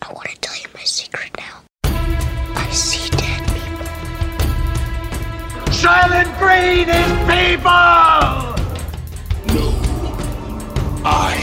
I 0.00 0.12
want 0.12 0.28
to 0.28 0.36
tell 0.40 0.56
you 0.56 0.68
my 0.74 0.84
secret 0.84 1.30
now. 1.36 1.62
I 1.84 2.70
see 2.70 3.10
dead 3.10 3.42
people. 3.52 3.86
Soylent 5.72 6.38
Green 6.38 6.88
is 6.88 7.12
people! 7.26 8.54
No. 9.54 9.66
I 11.04 11.34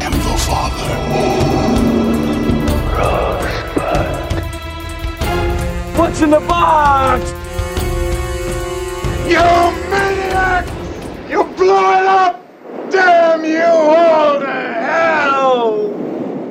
am 0.00 0.12
the 0.12 0.36
father. 0.46 0.94
What's 5.98 6.20
in 6.22 6.30
the 6.30 6.40
box? 6.40 7.30
You 9.28 9.44
maniac! 9.90 10.66
You 11.28 11.44
blew 11.56 11.76
it 11.76 12.06
up! 12.06 12.34
Damn 12.90 13.44
you 13.44 13.62
all 13.62 14.40
to 14.40 14.46
hell! 14.46 16.07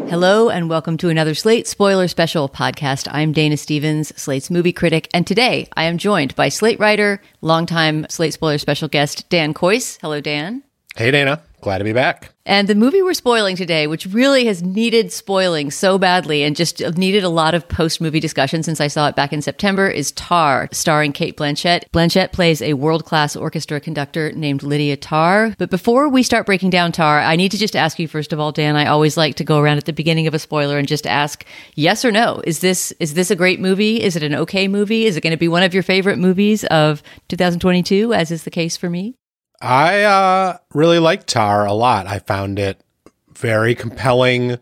Hello, 0.09 0.49
and 0.49 0.69
welcome 0.69 0.95
to 0.97 1.09
another 1.09 1.35
Slate 1.35 1.67
Spoiler 1.67 2.07
Special 2.07 2.47
podcast. 2.47 3.09
I'm 3.11 3.33
Dana 3.33 3.57
Stevens, 3.57 4.15
Slate's 4.19 4.49
movie 4.49 4.71
critic, 4.71 5.09
and 5.13 5.27
today 5.27 5.67
I 5.75 5.83
am 5.83 5.97
joined 5.97 6.33
by 6.33 6.47
Slate 6.47 6.79
writer, 6.79 7.21
longtime 7.41 8.05
Slate 8.09 8.33
Spoiler 8.33 8.57
Special 8.57 8.87
guest, 8.87 9.27
Dan 9.29 9.53
Kois. 9.53 9.97
Hello, 9.99 10.21
Dan. 10.21 10.63
Hey, 10.95 11.11
Dana. 11.11 11.41
Glad 11.59 11.79
to 11.79 11.83
be 11.83 11.93
back. 11.93 12.33
And 12.45 12.67
the 12.67 12.75
movie 12.75 13.01
we're 13.01 13.15
spoiling 13.15 13.55
today, 13.55 13.87
which 13.87 14.05
really 14.05 14.45
has 14.45 14.61
needed 14.61 15.11
spoiling 15.11 15.71
so 15.71 15.97
badly 15.97 16.43
and 16.43 16.55
just 16.55 16.79
needed 16.95 17.23
a 17.23 17.29
lot 17.29 17.55
of 17.55 17.67
post 17.67 17.99
movie 17.99 18.19
discussion 18.19 18.61
since 18.61 18.79
I 18.79 18.87
saw 18.87 19.07
it 19.07 19.15
back 19.15 19.33
in 19.33 19.41
September, 19.41 19.89
is 19.89 20.11
Tar, 20.11 20.69
starring 20.71 21.13
Cate 21.13 21.35
Blanchett. 21.35 21.89
Blanchett 21.91 22.31
plays 22.31 22.61
a 22.61 22.73
world 22.73 23.05
class 23.05 23.35
orchestra 23.35 23.79
conductor 23.79 24.31
named 24.33 24.61
Lydia 24.61 24.97
Tar. 24.97 25.55
But 25.57 25.71
before 25.71 26.07
we 26.09 26.21
start 26.21 26.45
breaking 26.45 26.69
down 26.69 26.91
Tar, 26.91 27.19
I 27.19 27.35
need 27.35 27.51
to 27.51 27.57
just 27.57 27.75
ask 27.75 27.97
you, 27.97 28.07
first 28.07 28.31
of 28.31 28.39
all, 28.39 28.51
Dan, 28.51 28.75
I 28.75 28.85
always 28.85 29.17
like 29.17 29.35
to 29.37 29.43
go 29.43 29.57
around 29.57 29.77
at 29.77 29.85
the 29.85 29.93
beginning 29.93 30.27
of 30.27 30.35
a 30.35 30.39
spoiler 30.39 30.77
and 30.77 30.87
just 30.87 31.07
ask 31.07 31.43
yes 31.75 32.05
or 32.05 32.11
no. 32.11 32.41
Is 32.45 32.59
this, 32.59 32.93
is 32.99 33.15
this 33.15 33.31
a 33.31 33.35
great 33.35 33.59
movie? 33.59 34.01
Is 34.01 34.15
it 34.15 34.23
an 34.23 34.35
okay 34.35 34.67
movie? 34.67 35.05
Is 35.05 35.17
it 35.17 35.21
going 35.21 35.31
to 35.31 35.37
be 35.37 35.47
one 35.47 35.63
of 35.63 35.73
your 35.73 35.83
favorite 35.83 36.19
movies 36.19 36.63
of 36.65 37.01
2022, 37.29 38.13
as 38.13 38.29
is 38.29 38.43
the 38.43 38.51
case 38.51 38.77
for 38.77 38.91
me? 38.91 39.15
I 39.61 40.03
uh, 40.03 40.57
really 40.73 40.99
liked 40.99 41.27
Tar 41.27 41.65
a 41.65 41.73
lot. 41.73 42.07
I 42.07 42.19
found 42.19 42.59
it 42.59 42.81
very 43.33 43.75
compelling, 43.75 44.57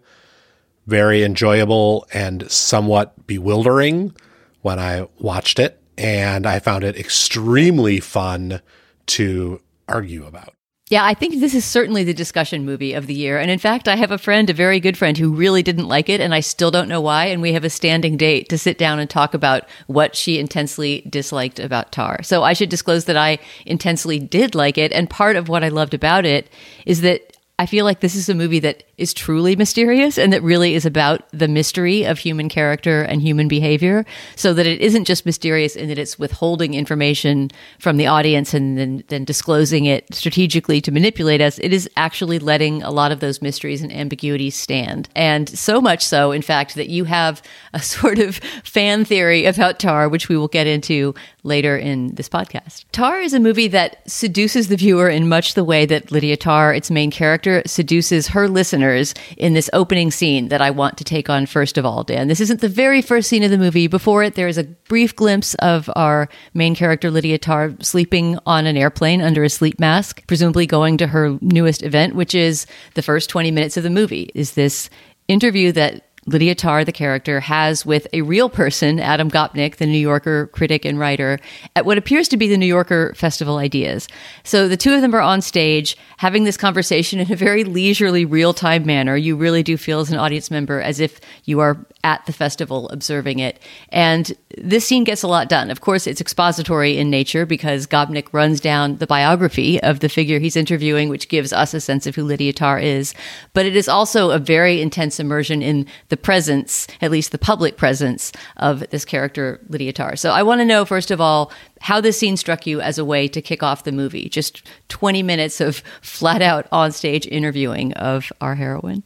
very 0.87 1.23
enjoyable, 1.23 2.07
and 2.13 2.49
somewhat 2.49 3.27
bewildering 3.27 4.15
when 4.61 4.79
I 4.79 5.07
watched 5.19 5.59
it. 5.59 5.81
And 5.97 6.45
I 6.45 6.59
found 6.59 6.83
it 6.83 6.97
extremely 6.97 7.99
fun 7.99 8.61
to 9.07 9.61
argue 9.87 10.25
about. 10.25 10.54
Yeah, 10.91 11.03
I 11.03 11.15
think 11.15 11.39
this 11.39 11.55
is 11.55 11.65
certainly 11.65 12.03
the 12.03 12.13
discussion 12.13 12.63
movie 12.63 12.93
of 12.93 13.07
the 13.07 13.13
year. 13.15 13.39
And 13.39 13.49
in 13.49 13.57
fact, 13.57 13.87
I 13.87 13.95
have 13.95 14.11
a 14.11 14.19
friend, 14.19 14.47
a 14.51 14.53
very 14.53 14.79
good 14.79 14.95
friend, 14.95 15.17
who 15.17 15.33
really 15.33 15.63
didn't 15.63 15.87
like 15.87 16.09
it, 16.09 16.21
and 16.21 16.31
I 16.31 16.41
still 16.41 16.69
don't 16.69 16.87
know 16.87 17.01
why. 17.01 17.25
And 17.25 17.41
we 17.41 17.53
have 17.53 17.63
a 17.63 17.71
standing 17.71 18.17
date 18.17 18.49
to 18.49 18.57
sit 18.59 18.77
down 18.77 18.99
and 18.99 19.09
talk 19.09 19.33
about 19.33 19.67
what 19.87 20.15
she 20.15 20.37
intensely 20.37 21.01
disliked 21.09 21.59
about 21.59 21.91
Tar. 21.91 22.21
So 22.21 22.43
I 22.43 22.53
should 22.53 22.69
disclose 22.69 23.05
that 23.05 23.17
I 23.17 23.39
intensely 23.65 24.19
did 24.19 24.53
like 24.53 24.77
it. 24.77 24.91
And 24.91 25.09
part 25.09 25.37
of 25.37 25.49
what 25.49 25.63
I 25.63 25.69
loved 25.69 25.95
about 25.95 26.23
it 26.23 26.51
is 26.85 27.01
that 27.01 27.35
I 27.57 27.65
feel 27.65 27.83
like 27.83 28.01
this 28.01 28.15
is 28.15 28.29
a 28.29 28.35
movie 28.35 28.59
that 28.59 28.83
is 28.97 29.13
truly 29.13 29.55
mysterious 29.55 30.17
and 30.17 30.31
that 30.31 30.41
really 30.43 30.73
is 30.75 30.85
about 30.85 31.23
the 31.31 31.47
mystery 31.47 32.03
of 32.03 32.19
human 32.19 32.49
character 32.49 33.01
and 33.03 33.21
human 33.21 33.47
behavior. 33.47 34.05
So 34.35 34.53
that 34.53 34.65
it 34.65 34.81
isn't 34.81 35.05
just 35.05 35.25
mysterious 35.25 35.75
in 35.75 35.89
that 35.89 35.97
it's 35.97 36.17
withholding 36.17 36.73
information 36.73 37.51
from 37.79 37.97
the 37.97 38.07
audience 38.07 38.53
and 38.53 38.77
then, 38.77 39.03
then 39.07 39.25
disclosing 39.25 39.85
it 39.85 40.13
strategically 40.13 40.81
to 40.81 40.91
manipulate 40.91 41.41
us. 41.41 41.59
It 41.59 41.73
is 41.73 41.89
actually 41.97 42.39
letting 42.39 42.83
a 42.83 42.91
lot 42.91 43.11
of 43.11 43.19
those 43.19 43.41
mysteries 43.41 43.81
and 43.81 43.91
ambiguities 43.91 44.55
stand. 44.55 45.09
And 45.15 45.47
so 45.49 45.81
much 45.81 46.03
so, 46.03 46.31
in 46.31 46.41
fact, 46.41 46.75
that 46.75 46.89
you 46.89 47.05
have 47.05 47.41
a 47.73 47.79
sort 47.95 48.19
of 48.19 48.37
fan 48.63 49.05
theory 49.05 49.45
about 49.45 49.79
Tar, 49.79 50.09
which 50.09 50.29
we 50.29 50.37
will 50.37 50.47
get 50.47 50.67
into 50.67 51.13
later 51.43 51.77
in 51.77 52.15
this 52.15 52.27
podcast. 52.27 52.85
Tar 52.91 53.21
is 53.21 53.33
a 53.33 53.39
movie 53.39 53.67
that 53.67 54.01
seduces 54.09 54.67
the 54.67 54.75
viewer 54.75 55.07
in 55.07 55.29
much 55.29 55.53
the 55.53 55.63
way 55.63 55.85
that 55.85 56.11
Lydia 56.11 56.37
Tar, 56.37 56.73
its 56.73 56.89
main 56.89 57.11
character, 57.11 57.61
seduces 57.65 58.27
her 58.29 58.49
listeners 58.85 59.13
in 59.37 59.53
this 59.53 59.69
opening 59.73 60.11
scene 60.11 60.49
that 60.49 60.61
I 60.61 60.71
want 60.71 60.97
to 60.97 61.03
take 61.03 61.29
on 61.29 61.45
first 61.45 61.77
of 61.77 61.85
all, 61.85 62.03
Dan. 62.03 62.27
This 62.27 62.39
isn't 62.41 62.61
the 62.61 62.69
very 62.69 63.01
first 63.01 63.29
scene 63.29 63.43
of 63.43 63.51
the 63.51 63.57
movie. 63.57 63.87
Before 63.87 64.23
it, 64.23 64.35
there 64.35 64.47
is 64.47 64.57
a 64.57 64.63
brief 64.63 65.15
glimpse 65.15 65.55
of 65.55 65.89
our 65.95 66.29
main 66.53 66.75
character, 66.75 67.11
Lydia 67.11 67.37
Tar, 67.37 67.73
sleeping 67.81 68.37
on 68.45 68.65
an 68.65 68.77
airplane 68.77 69.21
under 69.21 69.43
a 69.43 69.49
sleep 69.49 69.79
mask, 69.79 70.25
presumably 70.27 70.65
going 70.65 70.97
to 70.97 71.07
her 71.07 71.37
newest 71.41 71.83
event, 71.83 72.15
which 72.15 72.35
is 72.35 72.65
the 72.93 73.01
first 73.01 73.29
20 73.29 73.51
minutes 73.51 73.77
of 73.77 73.83
the 73.83 73.89
movie. 73.89 74.31
Is 74.35 74.53
this 74.53 74.89
interview 75.27 75.71
that 75.73 76.03
Lydia 76.27 76.55
Tar, 76.55 76.83
the 76.83 76.91
character, 76.91 77.39
has 77.39 77.85
with 77.85 78.07
a 78.11 78.23
real 78.23 78.49
person, 78.49 78.99
Adam 78.99 79.29
Gopnik, 79.29 79.75
the 79.75 79.85
New 79.85 79.99
Yorker 79.99 80.47
critic 80.47 80.83
and 80.83 80.97
writer, 80.97 81.39
at 81.75 81.85
what 81.85 81.97
appears 81.99 82.27
to 82.29 82.37
be 82.37 82.47
the 82.47 82.57
New 82.57 82.65
Yorker 82.65 83.13
Festival 83.15 83.57
Ideas. 83.57 84.07
So 84.43 84.67
the 84.67 84.77
two 84.77 84.93
of 84.93 85.01
them 85.01 85.13
are 85.13 85.21
on 85.21 85.41
stage 85.41 85.95
having 86.17 86.43
this 86.43 86.57
conversation 86.57 87.19
in 87.19 87.31
a 87.31 87.35
very 87.35 87.63
leisurely, 87.63 88.25
real 88.25 88.53
time 88.53 88.85
manner. 88.85 89.15
You 89.15 89.35
really 89.35 89.61
do 89.61 89.77
feel 89.77 89.99
as 89.99 90.11
an 90.11 90.17
audience 90.17 90.49
member 90.49 90.81
as 90.81 90.99
if 90.99 91.19
you 91.43 91.59
are 91.59 91.77
at 92.05 92.23
the 92.27 92.31
festival 92.31 92.87
observing 92.89 93.39
it. 93.39 93.59
And 93.89 94.31
this 94.59 94.85
scene 94.85 95.03
gets 95.03 95.23
a 95.23 95.27
lot 95.27 95.49
done. 95.49 95.71
Of 95.71 95.81
course, 95.81 96.05
it's 96.05 96.21
expository 96.21 96.97
in 96.97 97.09
nature 97.09 97.47
because 97.47 97.87
Gopnik 97.87 98.27
runs 98.31 98.59
down 98.59 98.97
the 98.97 99.07
biography 99.07 99.81
of 99.81 100.01
the 100.01 100.07
figure 100.07 100.37
he's 100.37 100.55
interviewing, 100.55 101.09
which 101.09 101.29
gives 101.29 101.51
us 101.51 101.73
a 101.73 101.81
sense 101.81 102.05
of 102.05 102.13
who 102.15 102.23
Lydia 102.23 102.53
Tar 102.53 102.77
is. 102.77 103.15
But 103.53 103.65
it 103.65 103.75
is 103.75 103.87
also 103.87 104.29
a 104.29 104.37
very 104.37 104.81
intense 104.81 105.19
immersion 105.19 105.63
in 105.63 105.87
the 106.09 106.15
presence, 106.15 106.87
at 107.01 107.09
least 107.09 107.31
the 107.31 107.39
public 107.39 107.75
presence, 107.75 108.31
of 108.57 108.87
this 108.91 109.03
character, 109.03 109.59
Lydia 109.67 109.91
Tar. 109.91 110.15
So 110.15 110.29
I 110.29 110.43
want 110.43 110.61
to 110.61 110.65
know, 110.65 110.85
first 110.85 111.09
of 111.09 111.19
all, 111.19 111.51
how 111.81 111.99
this 111.99 112.19
scene 112.19 112.37
struck 112.37 112.67
you 112.67 112.81
as 112.81 112.99
a 112.99 113.05
way 113.05 113.27
to 113.29 113.41
kick 113.41 113.63
off 113.63 113.83
the 113.83 113.91
movie. 113.91 114.29
Just 114.29 114.61
20 114.89 115.23
minutes 115.23 115.59
of 115.59 115.81
flat 116.01 116.43
out 116.43 116.67
on 116.71 116.91
stage 116.91 117.25
interviewing 117.25 117.93
of 117.93 118.31
our 118.41 118.53
heroine. 118.53 119.03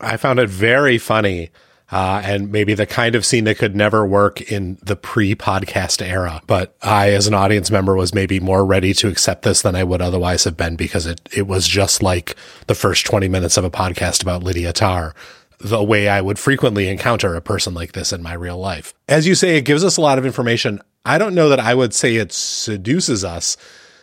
I 0.00 0.16
found 0.16 0.40
it 0.40 0.50
very 0.50 0.98
funny. 0.98 1.50
Uh, 1.90 2.20
and 2.24 2.50
maybe 2.50 2.74
the 2.74 2.86
kind 2.86 3.14
of 3.14 3.24
scene 3.24 3.44
that 3.44 3.58
could 3.58 3.76
never 3.76 4.04
work 4.04 4.40
in 4.50 4.76
the 4.82 4.96
pre-podcast 4.96 6.04
era. 6.04 6.42
But 6.48 6.76
I, 6.82 7.10
as 7.12 7.28
an 7.28 7.34
audience 7.34 7.70
member, 7.70 7.94
was 7.94 8.12
maybe 8.12 8.40
more 8.40 8.66
ready 8.66 8.92
to 8.94 9.08
accept 9.08 9.42
this 9.42 9.62
than 9.62 9.76
I 9.76 9.84
would 9.84 10.02
otherwise 10.02 10.42
have 10.44 10.56
been 10.56 10.74
because 10.74 11.06
it 11.06 11.20
it 11.32 11.46
was 11.46 11.68
just 11.68 12.02
like 12.02 12.34
the 12.66 12.74
first 12.74 13.06
twenty 13.06 13.28
minutes 13.28 13.56
of 13.56 13.64
a 13.64 13.70
podcast 13.70 14.22
about 14.22 14.42
Lydia 14.42 14.72
Tar. 14.72 15.14
The 15.58 15.82
way 15.82 16.08
I 16.08 16.20
would 16.20 16.38
frequently 16.38 16.88
encounter 16.88 17.34
a 17.34 17.40
person 17.40 17.72
like 17.72 17.92
this 17.92 18.12
in 18.12 18.22
my 18.22 18.34
real 18.34 18.58
life. 18.58 18.92
As 19.08 19.26
you 19.26 19.34
say, 19.34 19.56
it 19.56 19.64
gives 19.64 19.84
us 19.84 19.96
a 19.96 20.02
lot 20.02 20.18
of 20.18 20.26
information. 20.26 20.80
I 21.04 21.18
don't 21.18 21.34
know 21.34 21.48
that 21.48 21.60
I 21.60 21.74
would 21.74 21.94
say 21.94 22.16
it 22.16 22.32
seduces 22.32 23.24
us 23.24 23.56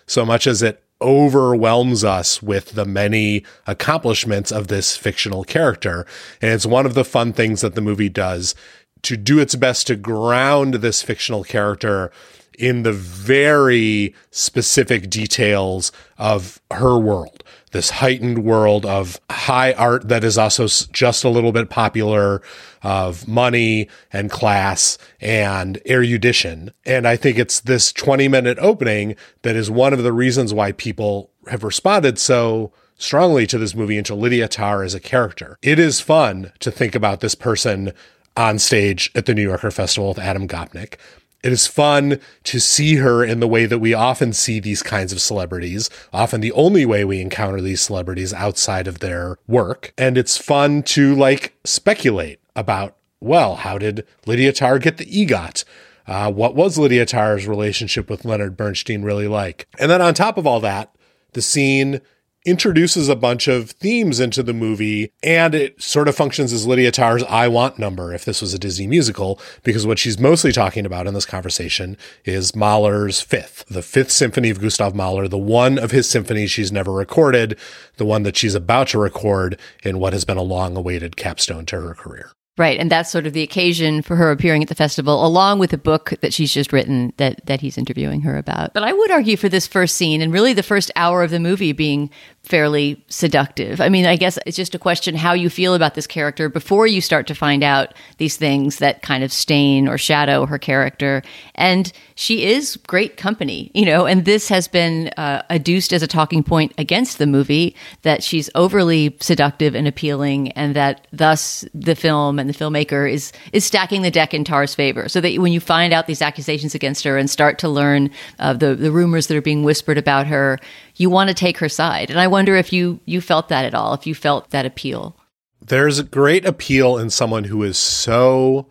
so 0.07 0.25
much 0.25 0.47
as 0.47 0.61
it 0.61 0.82
overwhelms 1.03 2.03
us 2.03 2.41
with 2.41 2.71
the 2.71 2.85
many 2.85 3.43
accomplishments 3.67 4.51
of 4.51 4.67
this 4.67 4.97
fictional 4.97 5.43
character. 5.43 6.07
And 6.41 6.51
it's 6.51 6.65
one 6.65 6.85
of 6.85 6.95
the 6.95 7.05
fun 7.05 7.33
things 7.33 7.61
that 7.61 7.75
the 7.75 7.81
movie 7.81 8.09
does 8.09 8.55
to 9.03 9.17
do 9.17 9.39
its 9.39 9.55
best 9.55 9.87
to 9.87 9.95
ground 9.95 10.75
this 10.75 11.03
fictional 11.03 11.43
character 11.43 12.11
in 12.57 12.83
the 12.83 12.93
very 12.93 14.13
specific 14.31 15.09
details 15.09 15.91
of 16.17 16.61
her 16.71 16.97
world. 16.97 17.43
This 17.71 17.89
heightened 17.89 18.43
world 18.43 18.85
of 18.85 19.19
high 19.29 19.73
art 19.73 20.07
that 20.07 20.23
is 20.23 20.37
also 20.37 20.67
just 20.67 21.23
a 21.23 21.29
little 21.29 21.51
bit 21.51 21.69
popular, 21.69 22.41
of 22.83 23.27
money 23.27 23.87
and 24.11 24.29
class 24.29 24.97
and 25.19 25.79
erudition. 25.87 26.71
And 26.85 27.07
I 27.07 27.15
think 27.15 27.37
it's 27.37 27.61
this 27.61 27.91
20 27.93 28.27
minute 28.27 28.57
opening 28.59 29.15
that 29.41 29.55
is 29.55 29.71
one 29.71 29.93
of 29.93 30.03
the 30.03 30.13
reasons 30.13 30.53
why 30.53 30.73
people 30.73 31.31
have 31.49 31.63
responded 31.63 32.19
so 32.19 32.71
strongly 32.95 33.47
to 33.47 33.57
this 33.57 33.75
movie 33.75 33.97
and 33.97 34.05
to 34.05 34.15
Lydia 34.15 34.47
Tar 34.47 34.83
as 34.83 34.93
a 34.93 34.99
character. 34.99 35.57
It 35.61 35.79
is 35.79 35.99
fun 35.99 36.51
to 36.59 36.71
think 36.71 36.95
about 36.95 37.21
this 37.21 37.35
person 37.35 37.93
on 38.35 38.59
stage 38.59 39.11
at 39.15 39.25
the 39.25 39.33
New 39.33 39.43
Yorker 39.43 39.71
Festival 39.71 40.09
with 40.09 40.19
Adam 40.19 40.47
Gopnik. 40.47 40.95
It 41.43 41.51
is 41.51 41.67
fun 41.67 42.21
to 42.45 42.59
see 42.59 42.95
her 42.95 43.23
in 43.23 43.41
the 43.41 43.49
way 43.49 43.65
that 43.65 43.79
we 43.79 43.93
often 43.93 44.31
see 44.31 44.61
these 44.61 44.81
kinds 44.81 45.11
of 45.11 45.19
celebrities, 45.19 45.89
often 46.13 46.39
the 46.39 46.53
only 46.53 46.85
way 46.85 47.03
we 47.03 47.19
encounter 47.19 47.59
these 47.59 47.81
celebrities 47.81 48.33
outside 48.33 48.87
of 48.87 48.99
their 48.99 49.37
work. 49.45 49.93
And 49.97 50.17
it's 50.17 50.37
fun 50.37 50.83
to 50.83 51.13
like 51.13 51.53
speculate 51.65 52.39
about, 52.55 52.95
well, 53.19 53.55
how 53.55 53.77
did 53.77 54.05
Lydia 54.25 54.53
Tar 54.53 54.79
get 54.79 54.97
the 54.97 55.05
EGOT? 55.05 55.63
Uh, 56.05 56.31
what 56.31 56.55
was 56.55 56.77
Lydia 56.77 57.05
Tar's 57.05 57.47
relationship 57.47 58.09
with 58.09 58.25
Leonard 58.25 58.57
Bernstein 58.57 59.03
really 59.03 59.27
like? 59.27 59.67
And 59.79 59.89
then 59.89 60.01
on 60.01 60.13
top 60.13 60.37
of 60.37 60.45
all 60.45 60.59
that, 60.59 60.93
the 61.31 61.41
scene 61.41 62.01
introduces 62.45 63.07
a 63.07 63.15
bunch 63.15 63.47
of 63.47 63.71
themes 63.71 64.19
into 64.19 64.43
the 64.43 64.53
movie 64.53 65.11
and 65.23 65.55
it 65.55 65.81
sort 65.81 66.09
of 66.09 66.15
functions 66.15 66.51
as 66.51 66.67
Lydia 66.67 66.91
Tar's 66.91 67.23
I 67.23 67.47
want 67.47 67.79
number 67.79 68.13
if 68.13 68.25
this 68.25 68.41
was 68.41 68.53
a 68.53 68.59
Disney 68.59 68.85
musical, 68.85 69.39
because 69.63 69.87
what 69.87 69.97
she's 69.97 70.19
mostly 70.19 70.51
talking 70.51 70.85
about 70.85 71.07
in 71.07 71.13
this 71.13 71.25
conversation 71.25 71.97
is 72.25 72.55
Mahler's 72.55 73.21
fifth, 73.21 73.65
the 73.69 73.81
fifth 73.81 74.11
symphony 74.11 74.49
of 74.49 74.59
Gustav 74.59 74.93
Mahler, 74.93 75.29
the 75.29 75.37
one 75.37 75.79
of 75.79 75.91
his 75.91 76.09
symphonies 76.09 76.51
she's 76.51 76.71
never 76.71 76.91
recorded, 76.91 77.57
the 77.95 78.05
one 78.05 78.23
that 78.23 78.35
she's 78.35 78.55
about 78.55 78.89
to 78.89 78.99
record 78.99 79.57
in 79.83 79.99
what 79.99 80.13
has 80.13 80.25
been 80.25 80.37
a 80.37 80.41
long 80.41 80.75
awaited 80.75 81.15
capstone 81.15 81.65
to 81.67 81.79
her 81.79 81.93
career. 81.93 82.31
Right, 82.55 82.79
and 82.79 82.91
that's 82.91 83.09
sort 83.09 83.25
of 83.25 83.33
the 83.33 83.41
occasion 83.41 84.03
for 84.03 84.15
her 84.15 84.29
appearing 84.29 84.61
at 84.61 84.69
the 84.69 84.75
festival, 84.75 85.25
along 85.25 85.57
with 85.57 85.73
a 85.73 85.77
book 85.77 86.13
that 86.21 86.35
she's 86.35 86.53
just 86.53 86.71
written 86.71 87.11
that 87.17 87.43
that 87.47 87.61
he's 87.61 87.79
interviewing 87.79 88.21
her 88.21 88.37
about. 88.37 88.75
But 88.75 88.83
I 88.83 88.93
would 88.93 89.09
argue 89.09 89.37
for 89.37 89.49
this 89.49 89.65
first 89.65 89.97
scene, 89.97 90.21
and 90.21 90.31
really 90.31 90.53
the 90.53 90.61
first 90.61 90.91
hour 90.95 91.23
of 91.23 91.31
the 91.31 91.39
movie 91.39 91.71
being 91.71 92.11
fairly 92.43 93.01
seductive. 93.07 93.79
I 93.79 93.87
mean, 93.87 94.05
I 94.05 94.17
guess 94.17 94.37
it's 94.45 94.57
just 94.57 94.75
a 94.75 94.79
question 94.79 95.15
how 95.15 95.31
you 95.31 95.49
feel 95.49 95.75
about 95.75 95.95
this 95.95 96.05
character 96.05 96.49
before 96.49 96.85
you 96.85 96.99
start 96.99 97.25
to 97.27 97.35
find 97.35 97.63
out 97.63 97.93
these 98.17 98.35
things 98.35 98.79
that 98.79 99.01
kind 99.01 99.23
of 99.23 99.31
stain 99.31 99.87
or 99.87 99.97
shadow 99.97 100.45
her 100.45 100.57
character. 100.57 101.23
And 101.55 101.91
she 102.15 102.45
is 102.45 102.75
great 102.85 103.15
company, 103.15 103.71
you 103.73 103.85
know, 103.85 104.05
and 104.05 104.25
this 104.25 104.49
has 104.49 104.67
been 104.67 105.07
uh, 105.15 105.43
adduced 105.49 105.93
as 105.93 106.03
a 106.03 106.07
talking 106.07 106.43
point 106.43 106.73
against 106.77 107.17
the 107.17 107.25
movie 107.25 107.75
that 108.01 108.21
she's 108.23 108.49
overly 108.55 109.15
seductive 109.21 109.73
and 109.73 109.87
appealing, 109.87 110.51
and 110.51 110.75
that 110.75 111.07
thus 111.13 111.65
the 111.73 111.95
film 111.95 112.39
and 112.39 112.49
the 112.49 112.53
filmmaker 112.53 113.09
is 113.09 113.31
is 113.53 113.63
stacking 113.63 114.01
the 114.01 114.11
deck 114.11 114.33
in 114.33 114.43
Tar's 114.43 114.75
favor. 114.75 115.07
So 115.07 115.21
that 115.21 115.37
when 115.37 115.53
you 115.53 115.61
find 115.61 115.93
out 115.93 116.07
these 116.07 116.21
accusations 116.21 116.75
against 116.75 117.05
her 117.05 117.17
and 117.17 117.29
start 117.29 117.57
to 117.59 117.69
learn 117.69 118.11
uh, 118.39 118.53
the 118.53 118.75
the 118.75 118.91
rumors 118.91 119.27
that 119.27 119.37
are 119.37 119.41
being 119.41 119.63
whispered 119.63 119.97
about 119.97 120.27
her, 120.27 120.59
you 120.95 121.09
want 121.09 121.29
to 121.29 121.33
take 121.33 121.57
her 121.57 121.69
side. 121.69 122.09
And 122.09 122.19
I 122.19 122.27
wonder 122.27 122.55
if 122.55 122.71
you 122.71 122.99
you 123.05 123.21
felt 123.21 123.49
that 123.49 123.65
at 123.65 123.73
all, 123.73 123.93
if 123.93 124.05
you 124.05 124.15
felt 124.15 124.49
that 124.51 124.65
appeal. 124.65 125.15
There's 125.61 125.99
a 125.99 126.03
great 126.03 126.45
appeal 126.45 126.97
in 126.97 127.09
someone 127.09 127.45
who 127.45 127.63
is 127.63 127.77
so 127.77 128.67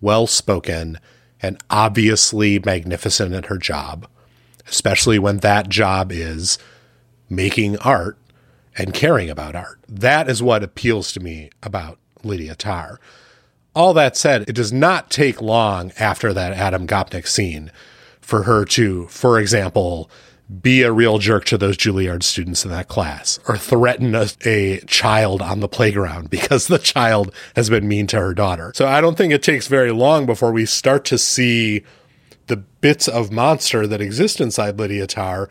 well 0.00 0.26
spoken 0.26 0.98
and 1.42 1.58
obviously 1.70 2.58
magnificent 2.58 3.34
at 3.34 3.46
her 3.46 3.58
job, 3.58 4.06
especially 4.66 5.18
when 5.18 5.38
that 5.38 5.68
job 5.68 6.10
is 6.12 6.58
making 7.28 7.78
art 7.78 8.16
and 8.76 8.94
caring 8.94 9.30
about 9.30 9.54
art. 9.54 9.78
That 9.88 10.28
is 10.28 10.42
what 10.42 10.62
appeals 10.62 11.12
to 11.12 11.20
me 11.20 11.50
about 11.62 11.98
Lydia 12.22 12.54
Tar. 12.54 13.00
All 13.74 13.94
that 13.94 14.16
said, 14.16 14.48
it 14.48 14.54
does 14.54 14.72
not 14.72 15.10
take 15.10 15.40
long 15.40 15.92
after 15.98 16.32
that 16.32 16.52
Adam 16.52 16.86
Gopnik 16.86 17.26
scene 17.26 17.70
for 18.20 18.44
her 18.44 18.64
to, 18.64 19.06
for 19.08 19.38
example, 19.38 20.10
be 20.50 20.82
a 20.82 20.92
real 20.92 21.18
jerk 21.18 21.44
to 21.44 21.58
those 21.58 21.76
Juilliard 21.76 22.22
students 22.22 22.64
in 22.64 22.70
that 22.70 22.88
class 22.88 23.38
or 23.46 23.56
threaten 23.56 24.14
a, 24.14 24.26
a, 24.44 24.80
child 24.80 25.42
on 25.42 25.60
the 25.60 25.68
playground 25.68 26.28
because 26.30 26.66
the 26.66 26.78
child 26.78 27.32
has 27.54 27.70
been 27.70 27.86
mean 27.86 28.06
to 28.08 28.18
her 28.18 28.34
daughter. 28.34 28.72
So 28.74 28.86
I 28.86 29.00
don't 29.00 29.16
think 29.16 29.32
it 29.32 29.42
takes 29.42 29.68
very 29.68 29.92
long 29.92 30.26
before 30.26 30.50
we 30.50 30.66
start 30.66 31.04
to 31.06 31.18
see 31.18 31.84
the 32.48 32.56
bits 32.56 33.06
of 33.06 33.30
monster 33.30 33.86
that 33.86 34.00
exist 34.00 34.40
inside 34.40 34.78
Lydia 34.78 35.06
Tar. 35.06 35.48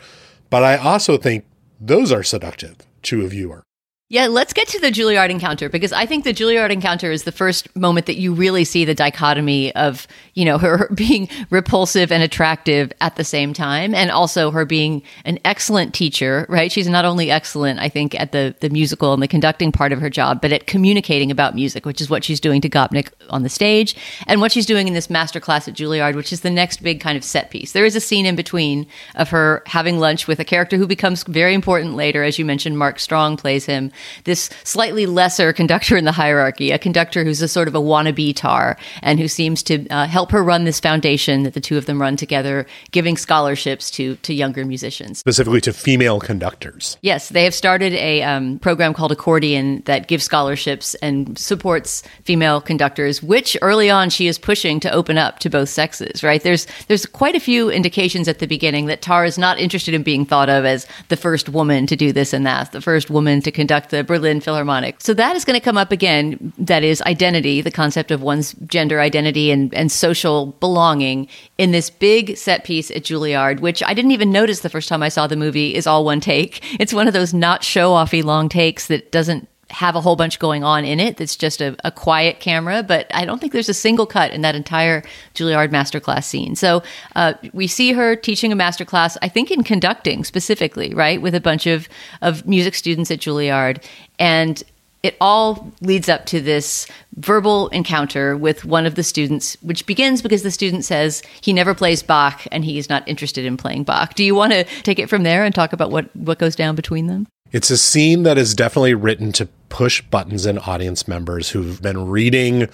But 0.50 0.64
I 0.64 0.76
also 0.76 1.18
think 1.18 1.46
those 1.80 2.12
are 2.12 2.24
seductive 2.24 2.78
to 3.04 3.24
a 3.24 3.28
viewer. 3.28 3.64
Yeah, 4.12 4.26
let's 4.26 4.54
get 4.54 4.68
to 4.70 4.80
the 4.80 4.90
Juilliard 4.90 5.30
encounter 5.30 5.70
because 5.70 5.94
I 5.94 6.08
think 6.08 6.24
the 6.24 6.34
Juilliard 6.34 6.72
encounter 6.72 7.12
is 7.12 7.26
the 7.26 7.32
first 7.32 7.76
moment 7.76 8.08
that 8.08 8.18
you 8.18 8.34
really 8.34 8.66
see 8.66 8.84
the 8.84 8.96
dichotomy 8.96 9.72
of, 9.76 10.08
you 10.34 10.46
know, 10.46 10.58
her 10.58 10.90
being 10.96 11.30
repulsive 11.52 12.12
and 12.12 12.24
attractive 12.24 12.92
at 13.02 13.18
the 13.18 13.24
same 13.24 13.54
time 13.54 13.94
and 13.94 14.10
also 14.10 14.50
her 14.50 14.66
being 14.66 15.04
an 15.26 15.38
excellent 15.46 15.94
teacher, 15.94 16.48
right? 16.50 16.72
She's 16.72 16.88
not 16.88 17.06
only 17.06 17.30
excellent, 17.30 17.80
I 17.80 17.88
think, 17.88 18.20
at 18.20 18.32
the, 18.32 18.56
the 18.62 18.72
musical 18.72 19.14
and 19.14 19.22
the 19.22 19.28
conducting 19.28 19.72
part 19.72 19.92
of 19.92 20.02
her 20.02 20.10
job, 20.10 20.42
but 20.42 20.52
at 20.52 20.66
communicating 20.66 21.30
about 21.30 21.54
music, 21.54 21.86
which 21.86 22.02
is 22.02 22.10
what 22.10 22.24
she's 22.24 22.40
doing 22.40 22.62
to 22.62 22.70
Gopnik 22.70 23.10
on 23.30 23.44
the 23.44 23.50
stage 23.50 23.96
and 24.26 24.42
what 24.42 24.52
she's 24.52 24.66
doing 24.66 24.88
in 24.88 24.96
this 24.96 25.12
master 25.12 25.40
class 25.40 25.68
at 25.68 25.76
Juilliard, 25.76 26.16
which 26.16 26.34
is 26.34 26.42
the 26.42 26.50
next 26.50 26.82
big 26.82 27.00
kind 27.00 27.16
of 27.16 27.24
set 27.24 27.52
piece. 27.52 27.74
There 27.74 27.86
is 27.86 27.96
a 27.96 28.02
scene 28.02 28.26
in 28.26 28.36
between 28.36 28.88
of 29.14 29.30
her 29.30 29.62
having 29.68 30.00
lunch 30.00 30.28
with 30.28 30.40
a 30.40 30.46
character 30.46 30.78
who 30.78 30.88
becomes 30.88 31.22
very 31.26 31.54
important 31.54 31.94
later. 31.94 32.24
As 32.24 32.40
you 32.40 32.46
mentioned, 32.46 32.76
Mark 32.76 33.00
Strong 33.00 33.38
plays 33.38 33.68
him 33.68 33.92
this 34.24 34.50
slightly 34.64 35.06
lesser 35.06 35.54
conductor 35.54 35.96
in 35.96 36.06
the 36.06 36.12
hierarchy, 36.12 36.72
a 36.72 36.80
conductor 36.80 37.24
who's 37.24 37.42
a 37.42 37.48
sort 37.48 37.68
of 37.68 37.76
a 37.76 37.80
wannabe 37.80 38.36
tar 38.36 38.78
and 39.02 39.20
who 39.20 39.28
seems 39.28 39.64
to 39.64 39.88
uh, 39.90 40.08
help 40.08 40.32
her 40.32 40.44
run 40.44 40.64
this 40.64 40.80
foundation 40.80 41.44
that 41.44 41.54
the 41.54 41.62
two 41.62 41.78
of 41.78 41.86
them 41.86 42.02
run 42.02 42.16
together, 42.16 42.66
giving 42.92 43.18
scholarships 43.18 43.92
to 43.92 44.16
to 44.18 44.34
younger 44.34 44.66
musicians, 44.66 45.20
specifically 45.20 45.62
to 45.62 45.74
female 45.74 46.20
conductors. 46.20 46.98
Yes, 47.02 47.30
they 47.30 47.44
have 47.44 47.54
started 47.54 47.94
a 47.94 48.24
um, 48.24 48.60
program 48.60 48.94
called 48.94 49.12
Accordion 49.12 49.82
that 49.86 50.08
gives 50.08 50.24
scholarships 50.24 50.96
and 50.96 51.38
supports 51.38 52.04
female 52.24 52.62
conductors, 52.62 53.24
which 53.24 53.58
early 53.62 53.90
on 53.90 54.10
she 54.10 54.28
is 54.28 54.38
pushing 54.38 54.80
to 54.80 54.92
open 54.92 55.18
up 55.18 55.40
to 55.40 55.50
both 55.50 55.70
sexes. 55.70 56.24
Right 56.24 56.42
there's 56.42 56.68
there's 56.88 57.06
quite 57.06 57.36
a 57.36 57.40
few 57.40 57.70
indications 57.70 58.28
at 58.28 58.40
the 58.40 58.48
beginning 58.48 58.88
that 58.88 59.02
Tar 59.02 59.26
is 59.26 59.38
not 59.38 59.60
interested 59.60 59.94
in 59.94 60.04
being 60.04 60.26
thought 60.26 60.50
of 60.50 60.66
as 60.66 60.88
the 61.10 61.18
first 61.18 61.50
woman 61.50 61.88
to 61.88 61.96
do 61.96 62.12
this 62.12 62.34
and 62.34 62.46
that, 62.46 62.72
the 62.72 62.82
first 62.82 63.10
woman 63.10 63.42
to 63.42 63.52
conduct 63.52 63.89
the 63.90 64.04
Berlin 64.04 64.42
Philharmonic. 64.42 65.02
So 65.02 65.14
that 65.14 65.36
is 65.36 65.46
going 65.46 65.60
to 65.60 65.64
come 65.64 65.78
up 65.78 65.92
again. 65.92 66.54
That 66.58 66.84
is 66.84 67.02
identity, 67.04 67.62
the 67.62 67.72
concept 67.72 68.12
of 68.12 68.22
one's 68.22 68.54
gender 68.66 69.00
identity 69.00 69.52
and, 69.52 69.74
and 69.74 69.92
social 69.92 70.48
belonging 70.60 71.28
in 71.58 71.72
this 71.72 71.90
big 71.90 72.38
set 72.38 72.64
piece 72.64 72.90
at 72.92 73.04
Juilliard, 73.04 73.60
which 73.60 73.84
I 73.84 73.94
didn't 73.94 74.12
even 74.12 74.32
notice 74.32 74.62
the 74.62 74.70
first 74.70 74.90
time 74.90 75.04
I 75.04 75.10
saw 75.10 75.28
the 75.28 75.36
movie 75.36 75.76
is 75.76 75.88
all 75.88 76.06
one 76.06 76.20
take. 76.20 76.64
It's 76.80 76.94
one 76.94 77.08
of 77.08 77.14
those 77.14 77.34
not 77.34 77.64
show 77.64 77.92
offy 77.92 78.24
long 78.24 78.50
takes 78.50 78.88
that 78.88 79.12
doesn't 79.12 79.48
have 79.70 79.96
a 79.96 80.02
whole 80.02 80.16
bunch 80.16 80.40
going 80.40 80.64
on 80.64 80.84
in 80.84 81.00
it. 81.00 81.18
That's 81.18 81.36
just 81.36 81.62
a, 81.62 81.76
a, 81.84 81.92
quiet 81.92 82.40
camera, 82.40 82.82
but 82.82 83.08
I 83.14 83.26
don't 83.26 83.40
think 83.40 83.54
there's 83.54 83.70
a 83.70 83.74
single 83.74 84.06
cut 84.06 84.32
in 84.32 84.42
that 84.42 84.56
entire 84.56 85.04
Juilliard 85.36 85.70
masterclass 85.70 86.24
scene. 86.24 86.56
So 86.56 86.82
uh, 87.16 87.34
we 87.54 87.68
see 87.68 87.94
her 87.94 88.16
teaching 88.16 88.52
a 88.52 88.56
masterclass, 88.56 89.18
I 89.22 89.30
think 89.30 89.52
in 89.52 89.64
conducting 89.64 90.24
specifically, 90.24 90.94
right, 90.94 91.22
with 91.22 91.36
a 91.36 91.42
bunch 91.42 91.68
of, 91.68 91.88
of 92.22 92.48
music 92.48 92.74
students 92.74 93.12
at 93.12 93.20
Juilliard. 93.20 93.84
And 94.18 94.64
it 95.02 95.16
all 95.22 95.72
leads 95.82 96.10
up 96.10 96.26
to 96.26 96.42
this 96.42 96.86
verbal 97.16 97.70
encounter 97.70 98.36
with 98.36 98.66
one 98.66 98.86
of 98.86 98.96
the 98.96 99.04
students, 99.04 99.56
which 99.62 99.86
begins 99.86 100.22
because 100.22 100.44
the 100.44 100.52
student 100.52 100.84
says 100.84 101.22
he 101.42 101.54
never 101.54 101.74
plays 101.74 102.04
Bach 102.04 102.46
and 102.52 102.66
he's 102.66 102.90
not 102.90 103.08
interested 103.08 103.46
in 103.46 103.56
playing 103.56 103.84
Bach. 103.84 104.16
Do 104.16 104.24
you 104.24 104.36
want 104.36 104.52
to 104.52 104.66
take 104.84 105.00
it 105.00 105.10
from 105.10 105.24
there 105.24 105.46
and 105.46 105.56
talk 105.56 105.72
about 105.72 105.92
what, 105.92 106.14
what 106.16 106.40
goes 106.40 106.56
down 106.56 106.76
between 106.76 107.08
them? 107.08 107.28
It's 107.52 107.72
a 107.72 107.78
scene 107.78 108.24
that 108.24 108.38
is 108.38 108.54
definitely 108.54 108.94
written 108.94 109.32
to 109.34 109.48
push 109.70 110.02
buttons 110.02 110.46
in 110.46 110.60
audience 110.60 111.08
members 111.08 111.50
who've 111.50 111.82
been 111.82 112.08
reading 112.08 112.70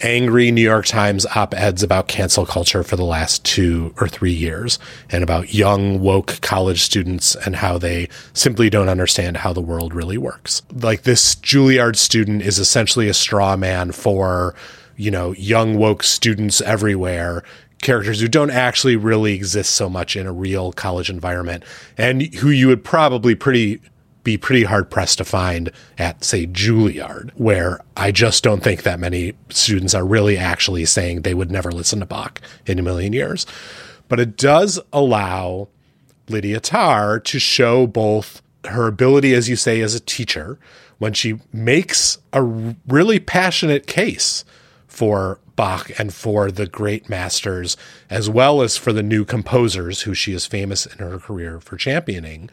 angry 0.00 0.50
New 0.50 0.62
York 0.62 0.86
Times 0.86 1.24
op 1.36 1.54
eds 1.54 1.82
about 1.82 2.08
cancel 2.08 2.44
culture 2.44 2.82
for 2.82 2.96
the 2.96 3.04
last 3.04 3.44
two 3.44 3.94
or 4.00 4.08
three 4.08 4.32
years 4.32 4.80
and 5.10 5.22
about 5.22 5.54
young, 5.54 6.00
woke 6.00 6.40
college 6.42 6.82
students 6.82 7.36
and 7.36 7.56
how 7.56 7.78
they 7.78 8.08
simply 8.32 8.68
don't 8.68 8.88
understand 8.88 9.36
how 9.38 9.52
the 9.52 9.60
world 9.60 9.94
really 9.94 10.18
works. 10.18 10.62
Like 10.72 11.02
this 11.02 11.36
Juilliard 11.36 11.96
student 11.96 12.42
is 12.42 12.58
essentially 12.58 13.08
a 13.08 13.14
straw 13.14 13.56
man 13.56 13.92
for, 13.92 14.54
you 14.96 15.12
know, 15.12 15.32
young, 15.32 15.78
woke 15.78 16.02
students 16.02 16.60
everywhere 16.60 17.44
characters 17.86 18.20
who 18.20 18.26
don't 18.26 18.50
actually 18.50 18.96
really 18.96 19.32
exist 19.32 19.70
so 19.70 19.88
much 19.88 20.16
in 20.16 20.26
a 20.26 20.32
real 20.32 20.72
college 20.72 21.08
environment 21.08 21.62
and 21.96 22.34
who 22.34 22.50
you 22.50 22.66
would 22.66 22.82
probably 22.82 23.34
pretty 23.34 23.80
be 24.24 24.36
pretty 24.36 24.64
hard 24.64 24.90
pressed 24.90 25.18
to 25.18 25.24
find 25.24 25.70
at, 25.96 26.24
say, 26.24 26.48
Juilliard, 26.48 27.30
where 27.36 27.80
I 27.96 28.10
just 28.10 28.42
don't 28.42 28.60
think 28.60 28.82
that 28.82 28.98
many 28.98 29.34
students 29.50 29.94
are 29.94 30.04
really 30.04 30.36
actually 30.36 30.84
saying 30.84 31.22
they 31.22 31.32
would 31.32 31.48
never 31.48 31.70
listen 31.70 32.00
to 32.00 32.06
Bach 32.06 32.40
in 32.66 32.80
a 32.80 32.82
million 32.82 33.12
years. 33.12 33.46
But 34.08 34.18
it 34.18 34.36
does 34.36 34.80
allow 34.92 35.68
Lydia 36.28 36.58
Tar 36.58 37.20
to 37.20 37.38
show 37.38 37.86
both 37.86 38.42
her 38.64 38.88
ability, 38.88 39.32
as 39.32 39.48
you 39.48 39.54
say, 39.54 39.80
as 39.80 39.94
a 39.94 40.00
teacher, 40.00 40.58
when 40.98 41.12
she 41.12 41.38
makes 41.52 42.18
a 42.32 42.42
really 42.42 43.20
passionate 43.20 43.86
case 43.86 44.44
for 44.88 45.38
Bach 45.56 45.90
and 45.98 46.12
for 46.12 46.50
the 46.50 46.66
great 46.66 47.08
masters, 47.08 47.76
as 48.10 48.28
well 48.30 48.62
as 48.62 48.76
for 48.76 48.92
the 48.92 49.02
new 49.02 49.24
composers 49.24 50.02
who 50.02 50.14
she 50.14 50.32
is 50.32 50.46
famous 50.46 50.86
in 50.86 50.98
her 50.98 51.18
career 51.18 51.60
for 51.60 51.76
championing. 51.76 52.50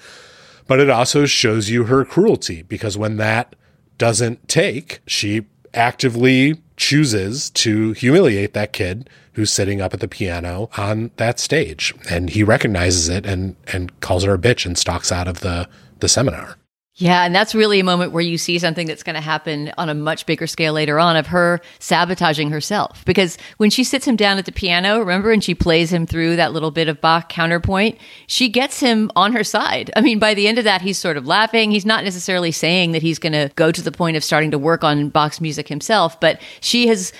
But 0.67 0.79
it 0.79 0.89
also 0.89 1.25
shows 1.25 1.69
you 1.69 1.85
her 1.85 2.05
cruelty 2.05 2.61
because 2.61 2.97
when 2.97 3.17
that 3.17 3.55
doesn't 3.97 4.47
take, 4.47 5.01
she 5.05 5.45
actively 5.73 6.61
chooses 6.77 7.49
to 7.49 7.91
humiliate 7.93 8.53
that 8.53 8.73
kid 8.73 9.09
who's 9.33 9.51
sitting 9.51 9.81
up 9.81 9.93
at 9.93 9.99
the 9.99 10.07
piano 10.07 10.69
on 10.77 11.11
that 11.17 11.39
stage. 11.39 11.93
And 12.09 12.29
he 12.29 12.43
recognizes 12.43 13.09
it 13.09 13.25
and 13.25 13.55
and 13.67 13.99
calls 13.99 14.23
her 14.23 14.33
a 14.33 14.39
bitch 14.39 14.65
and 14.65 14.77
stalks 14.77 15.11
out 15.11 15.27
of 15.27 15.41
the 15.41 15.67
the 15.99 16.09
seminar 16.09 16.57
Yeah, 16.95 17.25
and 17.25 17.33
that's 17.33 17.55
really 17.55 17.79
a 17.79 17.83
moment 17.83 18.11
where 18.11 18.21
you 18.21 18.37
see 18.37 18.59
something 18.59 18.85
that's 18.85 19.01
going 19.01 19.15
to 19.15 19.21
happen 19.21 19.71
on 19.79 19.89
a 19.89 19.95
much 19.95 20.27
bigger 20.27 20.45
scale 20.45 20.73
later 20.73 20.99
on 20.99 21.15
of 21.15 21.25
her 21.27 21.59
sabotaging 21.79 22.51
herself. 22.51 23.03
Because 23.03 23.35
when 23.57 23.71
she 23.71 23.83
sits 23.83 24.05
him 24.05 24.15
down 24.15 24.37
at 24.37 24.45
the 24.45 24.51
piano, 24.51 24.99
remember, 24.99 25.31
and 25.31 25.43
she 25.43 25.55
plays 25.55 25.91
him 25.91 26.05
through 26.05 26.35
that 26.35 26.53
little 26.53 26.69
bit 26.69 26.87
of 26.87 27.01
Bach 27.01 27.29
counterpoint, 27.29 27.97
she 28.27 28.47
gets 28.47 28.79
him 28.79 29.09
on 29.15 29.33
her 29.33 29.43
side. 29.43 29.89
I 29.95 30.01
mean, 30.01 30.19
by 30.19 30.35
the 30.35 30.47
end 30.47 30.59
of 30.59 30.65
that, 30.65 30.83
he's 30.83 30.99
sort 30.99 31.17
of 31.17 31.25
laughing. 31.25 31.71
He's 31.71 31.85
not 31.85 32.03
necessarily 32.03 32.51
saying 32.51 32.91
that 32.91 33.01
he's 33.01 33.17
going 33.17 33.33
to 33.33 33.51
go 33.55 33.71
to 33.71 33.81
the 33.81 33.91
point 33.91 34.15
of 34.15 34.23
starting 34.23 34.51
to 34.51 34.59
work 34.59 34.83
on 34.83 35.09
Bach's 35.09 35.41
music 35.41 35.67
himself, 35.67 36.19
but 36.19 36.39
she 36.61 36.87
has 36.87 37.11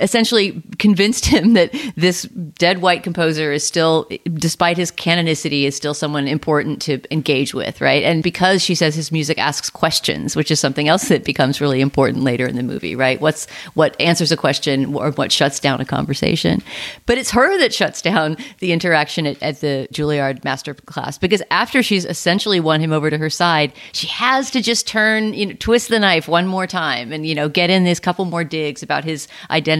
essentially 0.00 0.62
convinced 0.78 1.26
him 1.26 1.54
that 1.54 1.74
this 1.96 2.22
dead 2.22 2.80
white 2.80 3.02
composer 3.02 3.52
is 3.52 3.66
still 3.66 4.08
despite 4.34 4.76
his 4.76 4.90
canonicity 4.90 5.64
is 5.64 5.76
still 5.76 5.94
someone 5.94 6.26
important 6.26 6.82
to 6.82 7.00
engage 7.12 7.54
with 7.54 7.80
right? 7.80 8.02
And 8.02 8.22
because 8.22 8.62
she 8.62 8.74
says 8.74 8.94
his 8.94 9.12
music 9.12 9.38
asks 9.38 9.70
questions 9.70 10.36
which 10.36 10.50
is 10.50 10.60
something 10.60 10.88
else 10.88 11.08
that 11.08 11.24
becomes 11.24 11.60
really 11.60 11.80
important 11.80 12.24
later 12.24 12.46
in 12.46 12.56
the 12.56 12.62
movie 12.62 12.96
right? 12.96 13.20
What's 13.20 13.46
what 13.74 13.98
answers 14.00 14.32
a 14.32 14.36
question 14.36 14.94
or 14.94 15.10
what 15.12 15.32
shuts 15.32 15.60
down 15.60 15.80
a 15.80 15.84
conversation. 15.84 16.62
But 17.06 17.18
it's 17.18 17.30
her 17.30 17.58
that 17.58 17.72
shuts 17.72 18.02
down 18.02 18.36
the 18.58 18.72
interaction 18.72 19.26
at, 19.26 19.42
at 19.42 19.60
the 19.60 19.88
juilliard 19.92 20.44
master 20.44 20.74
class 20.74 21.18
because 21.18 21.42
after 21.50 21.82
she's 21.82 22.04
essentially 22.04 22.60
won 22.60 22.80
him 22.80 22.92
over 22.92 23.10
to 23.10 23.18
her 23.18 23.30
side 23.30 23.72
she 23.92 24.06
has 24.06 24.50
to 24.50 24.60
just 24.60 24.86
turn 24.86 25.34
you 25.34 25.46
know 25.46 25.54
twist 25.58 25.88
the 25.88 25.98
knife 25.98 26.28
one 26.28 26.46
more 26.46 26.66
time 26.66 27.12
and 27.12 27.26
you 27.26 27.34
know 27.34 27.48
get 27.48 27.70
in 27.70 27.84
this 27.84 28.00
couple 28.00 28.24
more 28.24 28.44
digs 28.44 28.82
about 28.82 29.04
his 29.04 29.28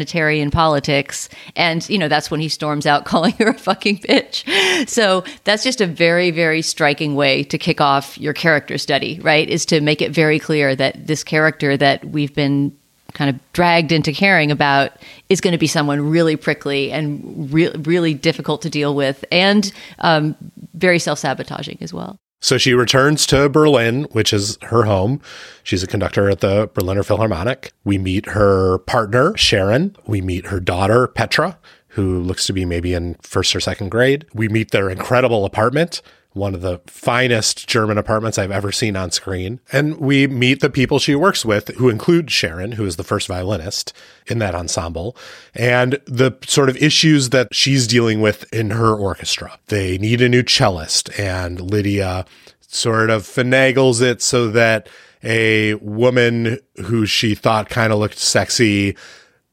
identitarian 0.04 0.52
politics. 0.52 1.28
And, 1.56 1.88
you 1.88 1.98
know, 1.98 2.08
that's 2.08 2.30
when 2.30 2.40
he 2.40 2.48
storms 2.48 2.86
out 2.86 3.04
calling 3.04 3.32
her 3.34 3.48
a 3.48 3.58
fucking 3.58 3.98
bitch. 3.98 4.88
So 4.88 5.24
that's 5.44 5.64
just 5.64 5.80
a 5.80 5.86
very, 5.86 6.30
very 6.30 6.62
striking 6.62 7.14
way 7.14 7.42
to 7.44 7.58
kick 7.58 7.80
off 7.80 8.18
your 8.18 8.32
character 8.32 8.78
study, 8.78 9.20
right? 9.20 9.48
Is 9.48 9.66
to 9.66 9.80
make 9.80 10.02
it 10.02 10.12
very 10.12 10.38
clear 10.38 10.74
that 10.76 11.06
this 11.06 11.24
character 11.24 11.76
that 11.76 12.04
we've 12.04 12.34
been 12.34 12.76
kind 13.12 13.30
of 13.30 13.52
dragged 13.52 13.92
into 13.92 14.12
caring 14.12 14.50
about 14.50 14.92
is 15.28 15.40
going 15.40 15.52
to 15.52 15.58
be 15.58 15.68
someone 15.68 16.10
really 16.10 16.34
prickly 16.36 16.90
and 16.90 17.52
re- 17.52 17.70
really 17.84 18.12
difficult 18.12 18.62
to 18.62 18.70
deal 18.70 18.94
with 18.94 19.24
and 19.30 19.72
um, 20.00 20.34
very 20.74 20.98
self 20.98 21.20
sabotaging 21.20 21.78
as 21.80 21.94
well. 21.94 22.18
So 22.44 22.58
she 22.58 22.74
returns 22.74 23.26
to 23.28 23.48
Berlin, 23.48 24.04
which 24.12 24.30
is 24.30 24.58
her 24.64 24.82
home. 24.82 25.22
She's 25.62 25.82
a 25.82 25.86
conductor 25.86 26.28
at 26.28 26.40
the 26.40 26.68
Berliner 26.74 27.02
Philharmonic. 27.02 27.72
We 27.84 27.96
meet 27.96 28.26
her 28.26 28.80
partner, 28.80 29.34
Sharon. 29.34 29.96
We 30.06 30.20
meet 30.20 30.48
her 30.48 30.60
daughter, 30.60 31.06
Petra, 31.06 31.58
who 31.88 32.20
looks 32.20 32.46
to 32.48 32.52
be 32.52 32.66
maybe 32.66 32.92
in 32.92 33.14
first 33.22 33.56
or 33.56 33.60
second 33.60 33.88
grade. 33.88 34.26
We 34.34 34.48
meet 34.48 34.72
their 34.72 34.90
incredible 34.90 35.46
apartment 35.46 36.02
one 36.34 36.54
of 36.54 36.60
the 36.60 36.80
finest 36.86 37.66
German 37.66 37.96
apartments 37.96 38.38
I've 38.38 38.50
ever 38.50 38.72
seen 38.72 38.96
on 38.96 39.12
screen. 39.12 39.60
And 39.72 39.98
we 39.98 40.26
meet 40.26 40.60
the 40.60 40.68
people 40.68 40.98
she 40.98 41.14
works 41.14 41.44
with, 41.44 41.68
who 41.76 41.88
include 41.88 42.30
Sharon, 42.30 42.72
who 42.72 42.84
is 42.84 42.96
the 42.96 43.04
first 43.04 43.28
violinist 43.28 43.92
in 44.26 44.40
that 44.40 44.54
ensemble, 44.54 45.16
and 45.54 46.00
the 46.06 46.36
sort 46.44 46.68
of 46.68 46.76
issues 46.76 47.30
that 47.30 47.54
she's 47.54 47.86
dealing 47.86 48.20
with 48.20 48.52
in 48.52 48.70
her 48.70 48.94
orchestra. 48.94 49.58
They 49.68 49.96
need 49.96 50.20
a 50.20 50.28
new 50.28 50.42
cellist, 50.42 51.18
and 51.18 51.60
Lydia 51.60 52.26
sort 52.60 53.10
of 53.10 53.22
finagles 53.22 54.02
it 54.02 54.20
so 54.20 54.50
that 54.50 54.88
a 55.22 55.74
woman 55.74 56.58
who 56.84 57.06
she 57.06 57.34
thought 57.36 57.68
kind 57.68 57.92
of 57.92 58.00
looked 58.00 58.18
sexy 58.18 58.96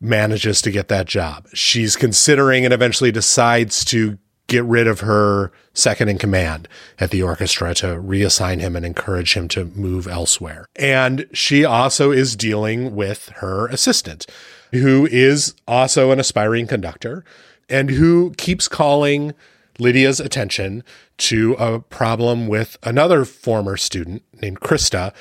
manages 0.02 0.62
to 0.64 0.72
get 0.72 0.88
that 0.88 1.06
job. 1.06 1.48
She's 1.54 1.96
considering 1.96 2.66
and 2.66 2.74
eventually 2.74 3.12
decides 3.12 3.86
to 3.86 4.18
get 4.52 4.66
rid 4.66 4.86
of 4.86 5.00
her 5.00 5.50
second 5.74 6.10
in 6.10 6.18
command 6.18 6.68
at 7.00 7.10
the 7.10 7.24
orchestra 7.24 7.74
to 7.74 7.86
reassign 7.88 8.60
him 8.60 8.76
and 8.76 8.86
encourage 8.86 9.34
him 9.34 9.48
to 9.48 9.66
move 9.66 10.08
elsewhere. 10.08 10.68
And 10.76 11.26
she 11.32 11.64
also 11.64 12.12
is 12.12 12.36
dealing 12.36 12.94
with 12.94 13.30
her 13.38 13.68
assistant, 13.68 14.28
who 14.74 15.08
is 15.10 15.56
also 15.70 16.12
an 16.12 16.20
aspiring 16.20 16.68
conductor 16.68 17.24
and 17.70 17.92
who 17.92 18.34
keeps 18.38 18.68
calling 18.68 19.34
Lydia's 19.80 20.20
attention 20.20 20.84
to 21.18 21.54
a 21.54 21.80
problem 21.80 22.50
with 22.50 22.78
another 22.84 23.24
former 23.24 23.78
student 23.78 24.22
named 24.42 24.60
Krista, 24.60 25.14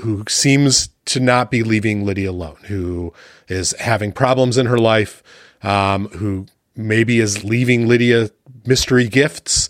who 0.00 0.24
seems 0.28 0.90
to 1.06 1.20
not 1.20 1.50
be 1.50 1.62
leaving 1.62 2.04
Lydia 2.04 2.30
alone, 2.30 2.58
who 2.64 3.14
is 3.48 3.72
having 3.80 4.12
problems 4.12 4.58
in 4.58 4.66
her 4.66 4.78
life, 4.78 5.22
um, 5.62 6.08
who 6.08 6.46
maybe 6.76 7.20
is 7.20 7.44
leaving 7.44 7.86
Lydia 7.86 8.30
mystery 8.66 9.08
gifts, 9.08 9.68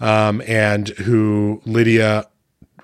um, 0.00 0.42
and 0.46 0.88
who 0.88 1.62
Lydia 1.64 2.26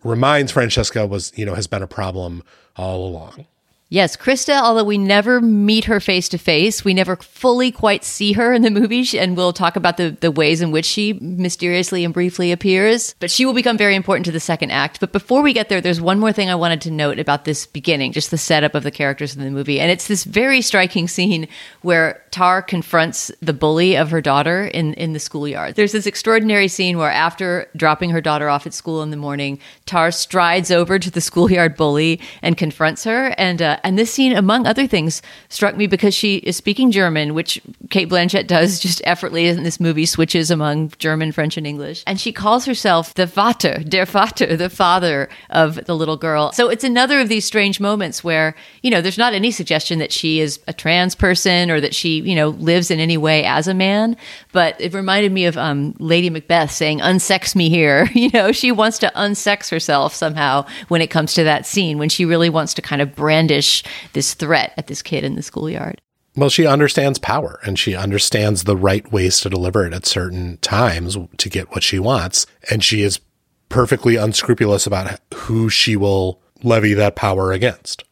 reminds 0.02 0.52
Francesca 0.52 1.06
was, 1.06 1.32
you 1.36 1.44
know, 1.44 1.54
has 1.54 1.66
been 1.66 1.82
a 1.82 1.86
problem 1.86 2.42
all 2.76 3.06
along. 3.06 3.46
Yes, 3.92 4.16
Krista, 4.16 4.60
although 4.60 4.84
we 4.84 4.98
never 4.98 5.40
meet 5.40 5.86
her 5.86 5.98
face 5.98 6.28
to 6.28 6.38
face, 6.38 6.84
we 6.84 6.94
never 6.94 7.16
fully 7.16 7.72
quite 7.72 8.04
see 8.04 8.34
her 8.34 8.52
in 8.52 8.62
the 8.62 8.70
movie, 8.70 9.04
and 9.18 9.36
we'll 9.36 9.52
talk 9.52 9.74
about 9.74 9.96
the, 9.96 10.16
the 10.20 10.30
ways 10.30 10.60
in 10.60 10.70
which 10.70 10.84
she 10.84 11.14
mysteriously 11.14 12.04
and 12.04 12.14
briefly 12.14 12.52
appears. 12.52 13.16
But 13.18 13.32
she 13.32 13.44
will 13.44 13.52
become 13.52 13.76
very 13.76 13.96
important 13.96 14.26
to 14.26 14.32
the 14.32 14.38
second 14.38 14.70
act. 14.70 15.00
But 15.00 15.10
before 15.10 15.42
we 15.42 15.52
get 15.52 15.68
there, 15.68 15.80
there's 15.80 16.00
one 16.00 16.20
more 16.20 16.32
thing 16.32 16.48
I 16.48 16.54
wanted 16.54 16.80
to 16.82 16.92
note 16.92 17.18
about 17.18 17.44
this 17.44 17.66
beginning, 17.66 18.12
just 18.12 18.30
the 18.30 18.38
setup 18.38 18.76
of 18.76 18.84
the 18.84 18.92
characters 18.92 19.34
in 19.34 19.42
the 19.42 19.50
movie. 19.50 19.80
And 19.80 19.90
it's 19.90 20.06
this 20.06 20.22
very 20.22 20.62
striking 20.62 21.08
scene 21.08 21.48
where 21.82 22.22
Tar 22.30 22.62
confronts 22.62 23.32
the 23.42 23.52
bully 23.52 23.96
of 23.96 24.12
her 24.12 24.20
daughter 24.20 24.66
in, 24.66 24.94
in 24.94 25.14
the 25.14 25.18
schoolyard. 25.18 25.74
There's 25.74 25.90
this 25.90 26.06
extraordinary 26.06 26.68
scene 26.68 26.96
where, 26.96 27.10
after 27.10 27.68
dropping 27.74 28.10
her 28.10 28.20
daughter 28.20 28.48
off 28.48 28.68
at 28.68 28.72
school 28.72 29.02
in 29.02 29.10
the 29.10 29.16
morning, 29.16 29.58
Tar 29.86 30.12
strides 30.12 30.70
over 30.70 31.00
to 31.00 31.10
the 31.10 31.20
schoolyard 31.20 31.74
bully 31.76 32.20
and 32.40 32.56
confronts 32.56 33.02
her. 33.02 33.34
And 33.36 33.60
uh, 33.60 33.78
and 33.84 33.98
this 33.98 34.12
scene, 34.12 34.36
among 34.36 34.66
other 34.66 34.86
things, 34.86 35.22
struck 35.48 35.76
me 35.76 35.86
because 35.86 36.14
she 36.14 36.36
is 36.36 36.56
speaking 36.56 36.90
German, 36.90 37.34
which 37.34 37.60
Cate 37.90 38.08
Blanchett 38.08 38.46
does 38.46 38.80
just 38.80 39.00
effortlessly 39.04 39.48
in 39.48 39.62
this 39.62 39.80
movie, 39.80 40.06
switches 40.06 40.50
among 40.50 40.92
German, 40.98 41.32
French, 41.32 41.56
and 41.56 41.66
English. 41.66 42.02
And 42.06 42.20
she 42.20 42.32
calls 42.32 42.64
herself 42.64 43.14
the 43.14 43.26
Vater, 43.26 43.78
der 43.78 44.04
Vater, 44.04 44.56
the 44.56 44.70
father 44.70 45.28
of 45.50 45.84
the 45.84 45.94
little 45.94 46.16
girl. 46.16 46.52
So 46.52 46.68
it's 46.68 46.84
another 46.84 47.20
of 47.20 47.28
these 47.28 47.44
strange 47.44 47.80
moments 47.80 48.24
where, 48.24 48.54
you 48.82 48.90
know, 48.90 49.00
there's 49.00 49.18
not 49.18 49.34
any 49.34 49.50
suggestion 49.50 49.98
that 50.00 50.12
she 50.12 50.40
is 50.40 50.60
a 50.66 50.72
trans 50.72 51.14
person 51.14 51.70
or 51.70 51.80
that 51.80 51.94
she, 51.94 52.20
you 52.20 52.34
know, 52.34 52.48
lives 52.48 52.90
in 52.90 52.98
any 52.98 53.16
way 53.16 53.44
as 53.44 53.68
a 53.68 53.74
man. 53.74 54.16
But 54.52 54.80
it 54.80 54.92
reminded 54.94 55.32
me 55.32 55.46
of 55.46 55.56
um, 55.56 55.94
Lady 55.98 56.30
Macbeth 56.30 56.70
saying, 56.70 56.98
unsex 57.00 57.54
me 57.54 57.68
here. 57.68 58.08
You 58.20 58.28
know, 58.34 58.52
she 58.52 58.70
wants 58.70 58.98
to 58.98 59.10
unsex 59.16 59.70
herself 59.70 60.14
somehow 60.14 60.66
when 60.88 61.00
it 61.00 61.06
comes 61.08 61.32
to 61.34 61.44
that 61.44 61.64
scene, 61.64 61.96
when 61.96 62.10
she 62.10 62.26
really 62.26 62.50
wants 62.50 62.74
to 62.74 62.82
kind 62.82 63.00
of 63.00 63.14
brandish 63.14 63.69
this 64.12 64.34
threat 64.34 64.72
at 64.76 64.86
this 64.86 65.02
kid 65.02 65.24
in 65.24 65.34
the 65.34 65.42
schoolyard. 65.42 66.00
Well, 66.36 66.48
she 66.48 66.66
understands 66.66 67.18
power 67.18 67.58
and 67.64 67.78
she 67.78 67.94
understands 67.94 68.64
the 68.64 68.76
right 68.76 69.10
ways 69.10 69.40
to 69.40 69.50
deliver 69.50 69.84
it 69.84 69.92
at 69.92 70.06
certain 70.06 70.58
times 70.58 71.16
to 71.36 71.48
get 71.48 71.70
what 71.70 71.82
she 71.82 71.98
wants. 71.98 72.46
And 72.70 72.84
she 72.84 73.02
is 73.02 73.20
perfectly 73.68 74.16
unscrupulous 74.16 74.86
about 74.86 75.18
who 75.34 75.68
she 75.68 75.96
will 75.96 76.40
levy 76.62 76.94
that 76.94 77.16
power 77.16 77.52
against, 77.52 78.04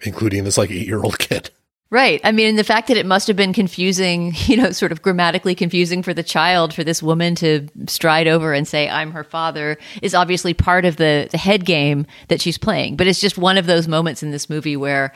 including 0.00 0.44
this 0.44 0.56
like 0.56 0.70
eight 0.70 0.86
year 0.86 1.02
old 1.02 1.18
kid. 1.18 1.50
Right. 1.88 2.20
I 2.24 2.32
mean, 2.32 2.56
the 2.56 2.64
fact 2.64 2.88
that 2.88 2.96
it 2.96 3.06
must 3.06 3.28
have 3.28 3.36
been 3.36 3.52
confusing, 3.52 4.32
you 4.46 4.56
know, 4.56 4.72
sort 4.72 4.90
of 4.92 5.02
grammatically 5.02 5.54
confusing 5.54 6.02
for 6.02 6.12
the 6.12 6.22
child, 6.22 6.74
for 6.74 6.82
this 6.82 7.02
woman 7.02 7.34
to 7.36 7.68
stride 7.86 8.26
over 8.26 8.52
and 8.52 8.66
say, 8.66 8.88
I'm 8.88 9.12
her 9.12 9.22
father, 9.22 9.78
is 10.02 10.14
obviously 10.14 10.52
part 10.52 10.84
of 10.84 10.96
the, 10.96 11.28
the 11.30 11.38
head 11.38 11.64
game 11.64 12.06
that 12.28 12.40
she's 12.40 12.58
playing. 12.58 12.96
But 12.96 13.06
it's 13.06 13.20
just 13.20 13.38
one 13.38 13.56
of 13.56 13.66
those 13.66 13.86
moments 13.86 14.22
in 14.22 14.32
this 14.32 14.50
movie 14.50 14.76
where 14.76 15.12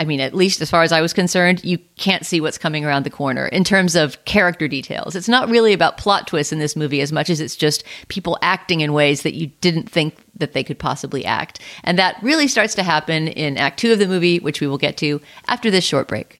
I 0.00 0.04
mean, 0.04 0.20
at 0.20 0.34
least 0.34 0.62
as 0.62 0.70
far 0.70 0.82
as 0.82 0.92
I 0.92 1.02
was 1.02 1.12
concerned, 1.12 1.62
you 1.62 1.76
can't 1.98 2.24
see 2.24 2.40
what's 2.40 2.56
coming 2.56 2.86
around 2.86 3.04
the 3.04 3.10
corner 3.10 3.48
in 3.48 3.64
terms 3.64 3.94
of 3.94 4.24
character 4.24 4.66
details. 4.66 5.14
It's 5.14 5.28
not 5.28 5.50
really 5.50 5.74
about 5.74 5.98
plot 5.98 6.26
twists 6.26 6.54
in 6.54 6.58
this 6.58 6.74
movie 6.74 7.02
as 7.02 7.12
much 7.12 7.28
as 7.28 7.38
it's 7.38 7.54
just 7.54 7.84
people 8.08 8.38
acting 8.40 8.80
in 8.80 8.94
ways 8.94 9.22
that 9.24 9.34
you 9.34 9.48
didn't 9.60 9.90
think 9.90 10.16
that 10.36 10.54
they 10.54 10.64
could 10.64 10.78
possibly 10.78 11.26
act. 11.26 11.60
And 11.84 11.98
that 11.98 12.16
really 12.22 12.48
starts 12.48 12.74
to 12.76 12.82
happen 12.82 13.28
in 13.28 13.58
Act 13.58 13.78
Two 13.78 13.92
of 13.92 13.98
the 13.98 14.08
movie, 14.08 14.38
which 14.38 14.62
we 14.62 14.66
will 14.66 14.78
get 14.78 14.96
to 14.96 15.20
after 15.48 15.70
this 15.70 15.84
short 15.84 16.08
break. 16.08 16.39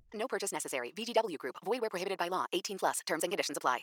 No 0.21 0.27
purchase 0.27 0.51
necessary. 0.53 0.93
VGW 0.95 1.37
Group. 1.39 1.55
Void 1.65 1.81
where 1.81 1.89
prohibited 1.89 2.19
by 2.19 2.27
law. 2.27 2.45
18 2.53 2.77
plus. 2.77 2.99
Terms 3.07 3.23
and 3.23 3.31
conditions 3.31 3.57
apply. 3.57 3.79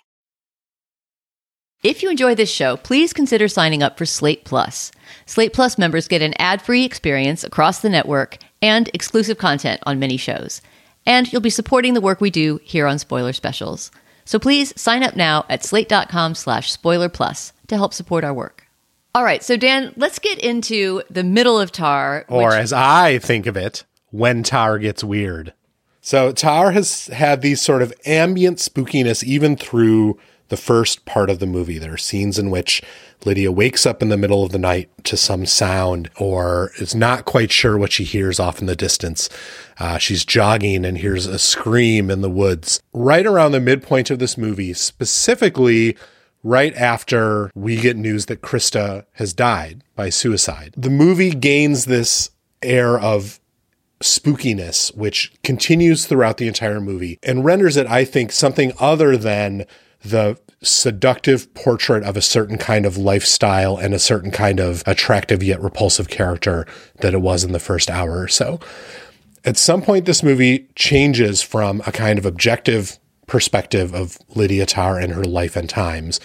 If 1.83 2.03
you 2.03 2.11
enjoy 2.11 2.35
this 2.35 2.51
show, 2.51 2.77
please 2.77 3.13
consider 3.13 3.47
signing 3.49 3.83
up 3.83 3.99
for 3.99 4.07
Slate 4.07 4.45
Plus. 4.45 4.91
Slate 5.27 5.53
Plus 5.53 5.79
members 5.79 6.09
get 6.09 6.23
an 6.23 6.35
ad-free 6.39 6.85
experience 6.85 7.45
across 7.45 7.81
the 7.81 7.89
network 7.89 8.39
and 8.63 8.89
exclusive 8.95 9.39
content 9.39 9.81
on 9.85 9.99
many 9.99 10.17
shows. 10.17 10.61
And 11.07 11.33
you'll 11.33 11.41
be 11.41 11.51
supporting 11.51 11.95
the 11.95 12.01
work 12.01 12.21
we 12.21 12.31
do 12.31 12.61
here 12.65 12.87
on 12.87 12.99
Spoiler 12.99 13.33
Specials. 13.33 13.91
So 14.25 14.39
please 14.39 14.79
sign 14.81 15.03
up 15.05 15.17
now 15.17 15.45
at 15.49 15.65
slate.com 15.65 16.35
slash 16.35 16.71
spoiler 16.73 17.09
plus 17.09 17.53
to 17.69 17.77
help 17.77 17.95
support 17.95 18.25
our 18.25 18.35
work. 18.35 18.65
All 19.15 19.25
right, 19.25 19.43
so 19.43 19.57
Dan, 19.57 19.93
let's 19.97 20.19
get 20.19 20.39
into 20.39 21.03
the 21.11 21.25
middle 21.25 21.59
of 21.61 21.73
Tar. 21.73 22.25
Or 22.29 22.49
which- 22.51 22.59
as 22.59 22.73
I 22.73 23.19
think 23.19 23.47
of 23.47 23.57
it, 23.57 23.85
when 24.11 24.43
Tar 24.43 24.79
gets 24.79 25.03
weird. 25.03 25.53
So 26.09 26.33
Tar 26.33 26.71
has 26.71 27.09
had 27.09 27.43
these 27.43 27.61
sort 27.61 27.83
of 27.83 27.93
ambient 28.07 28.61
spookiness 28.61 29.23
even 29.23 29.59
through 29.59 30.19
the 30.49 30.57
first 30.57 31.05
part 31.05 31.29
of 31.29 31.39
the 31.39 31.45
movie. 31.45 31.77
There 31.77 31.93
are 31.93 31.99
scenes 31.99 32.39
in 32.39 32.49
which 32.49 32.81
Lydia 33.27 33.53
wakes 33.53 33.85
up 33.85 34.01
in 34.01 34.09
the 34.09 34.17
middle 34.17 34.43
of 34.43 34.51
the 34.51 34.59
night 34.59 34.89
to 35.05 35.19
some 35.19 35.45
sound 35.45 36.09
or 36.19 36.71
is 36.79 36.95
not 36.95 37.27
quite 37.27 37.53
sure 37.53 37.77
what 37.77 37.93
she 37.93 38.05
hears 38.05 38.41
off 38.41 38.59
in 38.59 38.65
the 38.65 38.75
distance. 38.75 39.29
Uh, 39.79 39.99
she's 39.99 40.25
jogging 40.25 40.87
and 40.87 40.97
hears 40.97 41.27
a 41.27 41.39
scream 41.39 42.11
in 42.11 42.23
the 42.23 42.31
woods. 42.31 42.81
Right 42.95 43.27
around 43.27 43.53
the 43.53 43.61
midpoint 43.61 44.11
of 44.11 44.19
this 44.19 44.39
movie, 44.39 44.73
specifically 44.73 45.95
right 46.43 46.75
after 46.75 47.51
we 47.55 47.77
get 47.77 47.99
news 47.99 48.25
that 48.27 48.41
Krista 48.41 49.05
has 49.13 49.35
died 49.35 49.85
by 49.95 50.09
suicide, 50.09 50.73
the 50.75 50.89
movie 50.89 51.33
gains 51.33 51.85
this 51.85 52.31
air 52.63 52.99
of 52.99 53.41
spookiness, 54.01 54.95
which 54.97 55.33
continues 55.43 56.07
throughout 56.07 56.37
the 56.37 56.49
entire 56.49 56.81
movie 56.81 57.19
and 57.23 57.45
renders 57.45 57.77
it, 57.77 57.87
I 57.87 58.05
think, 58.05 58.33
something 58.33 58.73
other 58.79 59.17
than 59.17 59.67
the 60.05 60.39
seductive 60.63 61.53
portrait 61.55 62.03
of 62.03 62.17
a 62.17 62.23
certain 62.23 62.59
kind 62.59 62.87
of 62.87 62.97
lifestyle 62.97 63.77
and 63.77 63.95
a 63.95 63.99
certain 63.99 64.31
kind 64.31 64.61
of 64.61 64.83
attractive 64.87 65.43
yet 65.43 65.61
repulsive 65.61 66.09
character 66.09 66.67
that 67.01 67.15
it 67.15 67.21
was 67.21 67.45
in 67.45 67.53
the 67.53 67.61
first 67.61 67.91
hour 67.91 68.21
or 68.21 68.29
so. 68.29 68.59
At 69.45 69.57
some 69.57 69.83
point, 69.83 70.05
this 70.05 70.23
movie 70.23 70.69
changes 70.75 71.43
from 71.43 71.81
a 71.87 71.93
kind 71.93 72.19
of 72.19 72.27
objective 72.27 72.99
perspective 73.27 73.95
of 73.95 74.19
Lydia 74.35 74.67
Tar 74.67 74.99
and 74.99 75.13
her 75.13 75.25
life 75.25 75.55
and 75.55 75.69
times 75.69 76.19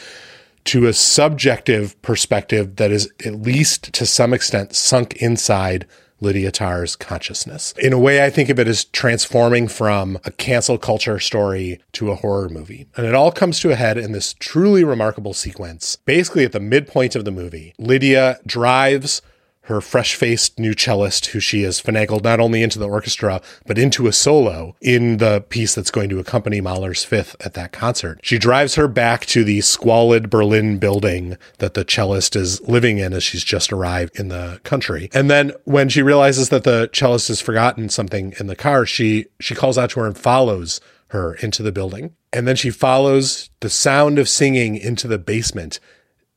to 0.65 0.87
a 0.87 0.93
subjective 0.93 2.01
perspective 2.01 2.77
that 2.77 2.91
is 2.91 3.11
at 3.25 3.41
least 3.41 3.91
to 3.93 4.05
some 4.05 4.33
extent 4.33 4.75
sunk 4.75 5.15
inside 5.17 5.85
Lydia 6.23 6.51
Tar's 6.51 6.95
consciousness. 6.95 7.73
In 7.77 7.93
a 7.93 7.99
way, 7.99 8.25
I 8.25 8.29
think 8.29 8.49
of 8.49 8.57
it 8.57 8.67
as 8.67 8.85
transforming 8.85 9.67
from 9.67 10.17
a 10.23 10.31
cancel 10.31 10.77
culture 10.77 11.19
story 11.19 11.79
to 11.91 12.11
a 12.11 12.15
horror 12.15 12.49
movie. 12.49 12.87
And 12.95 13.05
it 13.05 13.13
all 13.13 13.31
comes 13.31 13.59
to 13.59 13.71
a 13.71 13.75
head 13.75 13.97
in 13.97 14.13
this 14.13 14.33
truly 14.39 14.83
remarkable 14.83 15.33
sequence. 15.33 15.97
Basically, 15.97 16.45
at 16.45 16.53
the 16.53 16.59
midpoint 16.59 17.15
of 17.15 17.25
the 17.25 17.31
movie, 17.31 17.73
Lydia 17.77 18.39
drives 18.47 19.21
her 19.63 19.79
fresh 19.79 20.15
faced 20.15 20.59
new 20.59 20.73
cellist, 20.73 21.27
who 21.27 21.39
she 21.39 21.63
has 21.63 21.81
finagled 21.81 22.23
not 22.23 22.39
only 22.39 22.61
into 22.61 22.79
the 22.79 22.87
orchestra, 22.87 23.41
but 23.65 23.77
into 23.77 24.07
a 24.07 24.13
solo 24.13 24.75
in 24.81 25.17
the 25.17 25.41
piece 25.47 25.73
that's 25.73 25.91
going 25.91 26.09
to 26.09 26.19
accompany 26.19 26.59
Mahler's 26.59 27.05
fifth 27.05 27.35
at 27.45 27.53
that 27.53 27.71
concert. 27.71 28.19
She 28.21 28.37
drives 28.37 28.75
her 28.75 28.87
back 28.87 29.25
to 29.27 29.43
the 29.43 29.61
squalid 29.61 30.29
Berlin 30.29 30.79
building 30.79 31.37
that 31.59 31.75
the 31.75 31.85
cellist 31.85 32.35
is 32.35 32.59
living 32.67 32.97
in 32.97 33.13
as 33.13 33.23
she's 33.23 33.43
just 33.43 33.71
arrived 33.71 34.19
in 34.19 34.27
the 34.27 34.59
country. 34.63 35.09
And 35.13 35.31
then 35.31 35.53
when 35.63 35.87
she 35.87 36.01
realizes 36.01 36.49
that 36.49 36.65
the 36.65 36.89
cellist 36.91 37.29
has 37.29 37.39
forgotten 37.39 37.87
something 37.87 38.33
in 38.39 38.47
the 38.47 38.55
car, 38.55 38.85
she, 38.85 39.27
she 39.39 39.55
calls 39.55 39.77
out 39.77 39.91
to 39.91 40.01
her 40.01 40.05
and 40.05 40.17
follows 40.17 40.81
her 41.07 41.35
into 41.35 41.63
the 41.63 41.71
building. 41.71 42.15
And 42.33 42.47
then 42.47 42.57
she 42.57 42.69
follows 42.69 43.49
the 43.61 43.69
sound 43.69 44.19
of 44.19 44.27
singing 44.27 44.75
into 44.75 45.07
the 45.07 45.19
basement. 45.19 45.79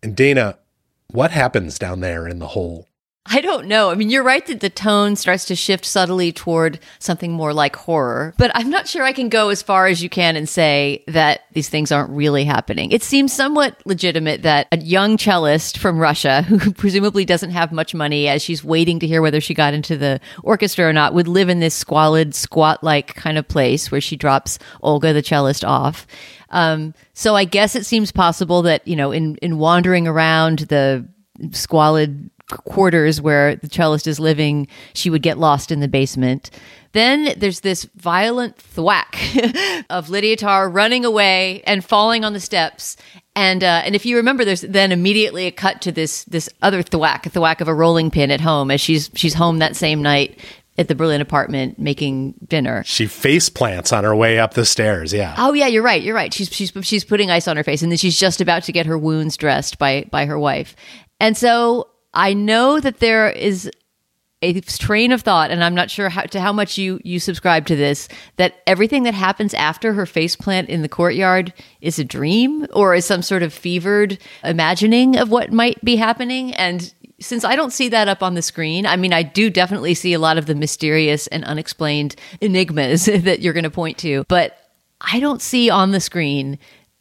And 0.03 0.15
Dana, 0.15 0.59
what 1.09 1.33
happens 1.33 1.79
down 1.79 2.01
there 2.01 2.29
in 2.29 2.39
the 2.39 2.49
hole? 2.49 2.87
I 3.29 3.41
don't 3.41 3.67
know. 3.67 3.91
I 3.91 3.95
mean, 3.95 4.09
you're 4.09 4.23
right 4.23 4.47
that 4.47 4.61
the 4.61 4.71
tone 4.71 5.17
starts 5.17 5.47
to 5.47 5.57
shift 5.57 5.85
subtly 5.85 6.33
toward 6.33 6.79
something 6.99 7.33
more 7.33 7.53
like 7.53 7.75
horror, 7.75 8.35
but 8.39 8.51
I'm 8.55 8.71
not 8.71 8.87
sure 8.87 9.03
I 9.03 9.13
can 9.13 9.29
go 9.29 9.49
as 9.49 9.63
far 9.63 9.87
as 9.87 10.03
you 10.03 10.09
can 10.09 10.37
and 10.37 10.49
say 10.49 11.03
that 11.09 11.43
these 11.53 11.69
things 11.69 11.91
aren't 11.91 12.11
really 12.11 12.45
happening. 12.45 12.93
It 12.93 13.03
seems 13.03 13.33
somewhat 13.33 13.81
legitimate 13.85 14.43
that 14.43 14.69
a 14.71 14.79
young 14.79 15.19
cellist 15.19 15.79
from 15.79 15.99
Russia, 15.99 16.43
who 16.49 16.73
presumably 16.73 17.25
doesn't 17.25 17.51
have 17.51 17.73
much 17.73 17.95
money 17.95 18.29
as 18.29 18.43
she's 18.43 18.63
waiting 18.63 19.01
to 19.01 19.07
hear 19.07 19.23
whether 19.23 19.41
she 19.41 19.55
got 19.55 19.75
into 19.75 19.97
the 19.97 20.21
orchestra 20.43 20.87
or 20.87 20.93
not, 20.93 21.15
would 21.15 21.29
live 21.29 21.49
in 21.49 21.61
this 21.61 21.75
squalid, 21.75 22.35
squat 22.35 22.85
like 22.85 23.15
kind 23.15 23.39
of 23.39 23.49
place 23.49 23.91
where 23.91 24.01
she 24.01 24.17
drops 24.17 24.59
Olga, 24.83 25.13
the 25.13 25.23
cellist, 25.23 25.65
off. 25.65 26.07
Um, 26.51 26.95
so 27.13 27.35
I 27.35 27.45
guess 27.45 27.75
it 27.75 27.87
seems 27.87 28.13
possible 28.13 28.63
that, 28.63 28.87
you 28.87 28.95
know, 28.95 29.11
in, 29.11 29.37
in 29.37 29.59
wandering 29.59 30.07
around 30.07 30.61
the 30.61 31.07
squalid 31.53 32.31
quarters 32.49 33.21
where 33.21 33.57
the 33.57 33.69
cellist 33.69 34.07
is 34.07 34.21
living, 34.21 34.69
she 34.95 35.11
would 35.11 35.23
get 35.23 35.39
lost 35.39 35.73
in 35.73 35.81
the 35.81 35.89
basement. 35.89 36.51
Then 36.93 37.35
there's 37.37 37.61
this 37.61 37.85
violent 37.97 38.57
thwack 38.57 39.19
of 39.91 40.09
Lydia 40.09 40.37
Tar 40.37 40.69
running 40.69 41.05
away 41.05 41.63
and 41.67 41.85
falling 41.85 42.25
on 42.25 42.33
the 42.33 42.41
steps. 42.41 42.97
And 43.35 43.63
uh, 43.63 43.83
and 43.85 43.95
if 43.95 44.07
you 44.07 44.17
remember, 44.17 44.45
there's 44.45 44.63
then 44.63 44.93
immediately 44.93 45.47
a 45.47 45.51
cut 45.51 45.83
to 45.83 45.93
this 45.93 46.25
this 46.25 46.49
other 46.63 46.83
thwack, 46.83 47.27
a 47.27 47.31
thwack 47.31 47.61
of 47.61 47.69
a 47.69 47.75
rolling 47.75 48.11
pin 48.11 48.31
at 48.31 48.41
home 48.41 48.71
as 48.71 48.81
she's 48.81 49.11
she's 49.15 49.35
home 49.35 49.59
that 49.59 49.77
same 49.77 50.01
night 50.01 50.39
at 50.79 50.89
the 50.89 50.95
Berlin 50.95 51.21
apartment 51.21 51.79
making 51.79 52.35
dinner. 52.47 52.83
She 52.85 53.07
face 53.07 53.49
plants 53.49 53.93
on 53.93 54.05
her 54.05 54.15
way 54.15 54.39
up 54.39 54.55
the 54.55 54.65
stairs. 54.65 55.13
Yeah. 55.13 55.35
Oh 55.37 55.53
yeah, 55.53 55.67
you're 55.67 55.83
right. 55.83 56.03
You're 56.03 56.15
right. 56.15 56.33
She's 56.33 56.49
she's 56.49 56.73
she's 56.83 57.05
putting 57.05 57.31
ice 57.31 57.47
on 57.47 57.59
her 57.59 57.65
face, 57.65 57.83
and 57.83 57.93
then 57.93 57.99
she's 57.99 58.19
just 58.19 58.41
about 58.41 58.63
to 58.65 58.73
get 58.73 58.87
her 58.87 58.97
wounds 58.97 59.37
dressed 59.37 59.79
by 59.79 60.07
by 60.11 60.25
her 60.25 60.39
wife. 60.39 60.75
And 61.21 61.37
so 61.37 61.89
I 62.17 62.33
know 62.33 62.81
that 62.81 62.99
there 62.99 63.29
is 63.31 63.71
a 64.43 64.61
train 64.63 65.13
of 65.13 65.23
thought, 65.23 65.51
and 65.51 65.63
I'm 65.63 65.75
not 65.75 65.91
sure 65.91 66.09
how, 66.09 66.23
to 66.23 66.41
how 66.41 66.53
much 66.53 66.79
you 66.79 66.99
you 67.05 67.21
subscribe 67.21 67.67
to 67.67 67.77
this. 67.77 68.09
That 68.37 68.57
everything 68.67 69.03
that 69.05 69.15
happens 69.15 69.55
after 69.55 69.93
her 69.93 70.07
faceplant 70.07 70.67
in 70.69 70.83
the 70.83 70.89
courtyard 70.89 71.53
is 71.81 71.99
a 71.99 72.05
dream, 72.05 72.67
or 72.73 72.95
is 72.95 73.05
some 73.05 73.23
sort 73.23 73.43
of 73.43 73.53
fevered 73.53 74.19
imagining 74.43 75.17
of 75.17 75.31
what 75.31 75.53
might 75.53 75.83
be 75.85 75.97
happening. 75.97 76.55
And 76.55 76.93
since 77.21 77.45
I 77.45 77.55
don't 77.55 77.73
see 77.73 77.89
that 77.91 78.09
up 78.09 78.23
on 78.23 78.35
the 78.35 78.43
screen, 78.43 78.87
I 78.87 78.97
mean, 78.97 79.13
I 79.13 79.23
do 79.23 79.51
definitely 79.51 79.95
see 79.95 80.15
a 80.15 80.19
lot 80.19 80.39
of 80.39 80.47
the 80.47 80.55
mysterious 80.55 81.27
and 81.29 81.45
unexplained 81.45 82.17
enigmas 82.41 83.05
that 83.07 83.41
you're 83.41 83.55
going 83.55 83.65
to 83.65 83.71
point 83.71 83.99
to, 83.99 84.25
but 84.29 84.59
I 85.01 85.21
don't 85.21 85.43
see 85.43 85.69
on 85.69 85.91
the 85.91 86.01
screen 86.01 86.59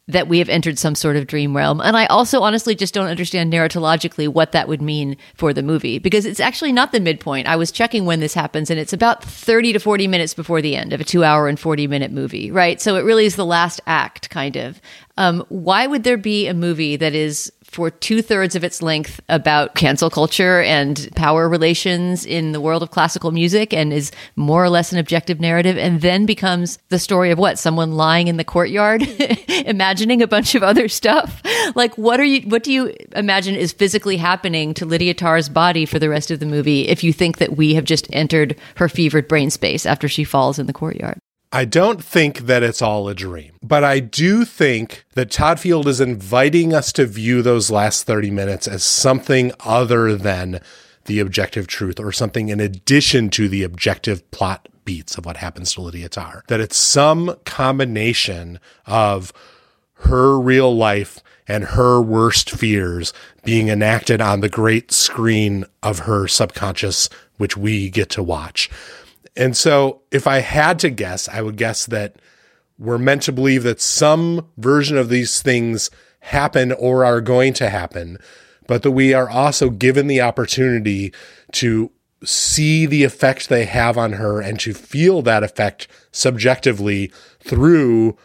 that 0.08 0.28
we 0.28 0.38
have 0.38 0.48
entered 0.48 0.78
some 0.78 0.94
sort 0.94 1.16
of 1.16 1.26
dream 1.26 1.56
realm. 1.56 1.80
And 1.80 1.96
I 1.96 2.06
also 2.06 2.42
honestly 2.42 2.74
just 2.74 2.94
don't 2.94 3.08
understand 3.08 3.52
narratologically 3.52 4.28
what 4.28 4.52
that 4.52 4.68
would 4.68 4.80
mean 4.80 5.16
for 5.34 5.52
the 5.52 5.62
movie 5.62 5.98
because 5.98 6.24
it's 6.24 6.38
actually 6.38 6.72
not 6.72 6.92
the 6.92 7.00
midpoint. 7.00 7.48
I 7.48 7.56
was 7.56 7.72
checking 7.72 8.04
when 8.04 8.20
this 8.20 8.34
happens 8.34 8.70
and 8.70 8.78
it's 8.78 8.92
about 8.92 9.24
30 9.24 9.72
to 9.72 9.80
40 9.80 10.06
minutes 10.06 10.32
before 10.32 10.62
the 10.62 10.76
end 10.76 10.92
of 10.92 11.00
a 11.00 11.04
two 11.04 11.24
hour 11.24 11.48
and 11.48 11.58
40 11.58 11.88
minute 11.88 12.12
movie, 12.12 12.52
right? 12.52 12.80
So 12.80 12.96
it 12.96 13.02
really 13.02 13.26
is 13.26 13.36
the 13.36 13.44
last 13.44 13.80
act, 13.86 14.30
kind 14.30 14.56
of. 14.56 14.80
Um, 15.16 15.44
why 15.48 15.86
would 15.86 16.04
there 16.04 16.16
be 16.16 16.46
a 16.46 16.54
movie 16.54 16.96
that 16.96 17.14
is 17.14 17.52
for 17.70 17.90
two 17.90 18.22
thirds 18.22 18.54
of 18.54 18.64
its 18.64 18.82
length 18.82 19.20
about 19.28 19.74
cancel 19.74 20.08
culture 20.10 20.62
and 20.62 21.08
power 21.14 21.48
relations 21.48 22.24
in 22.24 22.52
the 22.52 22.60
world 22.60 22.82
of 22.82 22.90
classical 22.90 23.32
music 23.32 23.72
and 23.74 23.92
is 23.92 24.10
more 24.36 24.64
or 24.64 24.70
less 24.70 24.92
an 24.92 24.98
objective 24.98 25.40
narrative 25.40 25.76
and 25.76 26.00
then 26.00 26.26
becomes 26.26 26.78
the 26.88 26.98
story 26.98 27.30
of 27.30 27.38
what? 27.38 27.58
Someone 27.58 27.92
lying 27.92 28.28
in 28.28 28.36
the 28.36 28.44
courtyard 28.44 29.02
imagining 29.48 30.22
a 30.22 30.26
bunch 30.26 30.54
of 30.54 30.62
other 30.62 30.88
stuff? 30.88 31.42
Like 31.74 31.96
what 31.98 32.20
are 32.20 32.24
you 32.24 32.48
what 32.48 32.62
do 32.62 32.72
you 32.72 32.94
imagine 33.14 33.54
is 33.54 33.72
physically 33.72 34.16
happening 34.16 34.72
to 34.74 34.86
lydia 34.86 35.14
tarr's 35.14 35.48
body 35.48 35.84
for 35.84 35.98
the 35.98 36.08
rest 36.08 36.30
of 36.30 36.40
the 36.40 36.46
movie 36.46 36.88
if 36.88 37.02
you 37.02 37.12
think 37.12 37.38
that 37.38 37.56
we 37.56 37.74
have 37.74 37.84
just 37.84 38.06
entered 38.12 38.56
her 38.76 38.88
fevered 38.88 39.28
brain 39.28 39.50
space 39.50 39.86
after 39.86 40.08
she 40.08 40.24
falls 40.24 40.58
in 40.58 40.66
the 40.66 40.72
courtyard 40.72 41.18
I 41.56 41.64
don't 41.64 42.04
think 42.04 42.40
that 42.40 42.62
it's 42.62 42.82
all 42.82 43.08
a 43.08 43.14
dream, 43.14 43.54
but 43.62 43.82
I 43.82 43.98
do 43.98 44.44
think 44.44 45.06
that 45.14 45.30
Todd 45.30 45.58
Field 45.58 45.88
is 45.88 46.02
inviting 46.02 46.74
us 46.74 46.92
to 46.92 47.06
view 47.06 47.40
those 47.40 47.70
last 47.70 48.04
30 48.04 48.30
minutes 48.30 48.68
as 48.68 48.82
something 48.82 49.52
other 49.60 50.16
than 50.16 50.60
the 51.06 51.18
objective 51.18 51.66
truth 51.66 51.98
or 51.98 52.12
something 52.12 52.50
in 52.50 52.60
addition 52.60 53.30
to 53.30 53.48
the 53.48 53.62
objective 53.62 54.30
plot 54.30 54.68
beats 54.84 55.16
of 55.16 55.24
what 55.24 55.38
happens 55.38 55.72
to 55.72 55.80
Lydia 55.80 56.10
Tar. 56.10 56.44
That 56.48 56.60
it's 56.60 56.76
some 56.76 57.34
combination 57.46 58.60
of 58.84 59.32
her 60.00 60.38
real 60.38 60.76
life 60.76 61.20
and 61.48 61.64
her 61.64 62.02
worst 62.02 62.50
fears 62.50 63.14
being 63.44 63.68
enacted 63.68 64.20
on 64.20 64.40
the 64.40 64.50
great 64.50 64.92
screen 64.92 65.64
of 65.82 66.00
her 66.00 66.28
subconscious, 66.28 67.08
which 67.38 67.56
we 67.56 67.88
get 67.88 68.10
to 68.10 68.22
watch. 68.22 68.68
And 69.36 69.56
so 69.56 70.02
if 70.10 70.26
I 70.26 70.38
had 70.38 70.78
to 70.80 70.90
guess, 70.90 71.28
I 71.28 71.42
would 71.42 71.56
guess 71.56 71.86
that 71.86 72.16
we're 72.78 72.98
meant 72.98 73.22
to 73.22 73.32
believe 73.32 73.62
that 73.64 73.80
some 73.80 74.48
version 74.56 74.96
of 74.96 75.08
these 75.08 75.42
things 75.42 75.90
happen 76.20 76.72
or 76.72 77.04
are 77.04 77.20
going 77.20 77.52
to 77.54 77.68
happen, 77.68 78.18
but 78.66 78.82
that 78.82 78.90
we 78.90 79.14
are 79.14 79.28
also 79.28 79.70
given 79.70 80.06
the 80.06 80.20
opportunity 80.20 81.12
to 81.52 81.90
see 82.24 82.86
the 82.86 83.04
effect 83.04 83.48
they 83.48 83.64
have 83.64 83.96
on 83.96 84.14
her 84.14 84.40
and 84.40 84.58
to 84.60 84.74
feel 84.74 85.22
that 85.22 85.42
effect 85.42 85.86
subjectively 86.10 87.12
through 87.40 88.16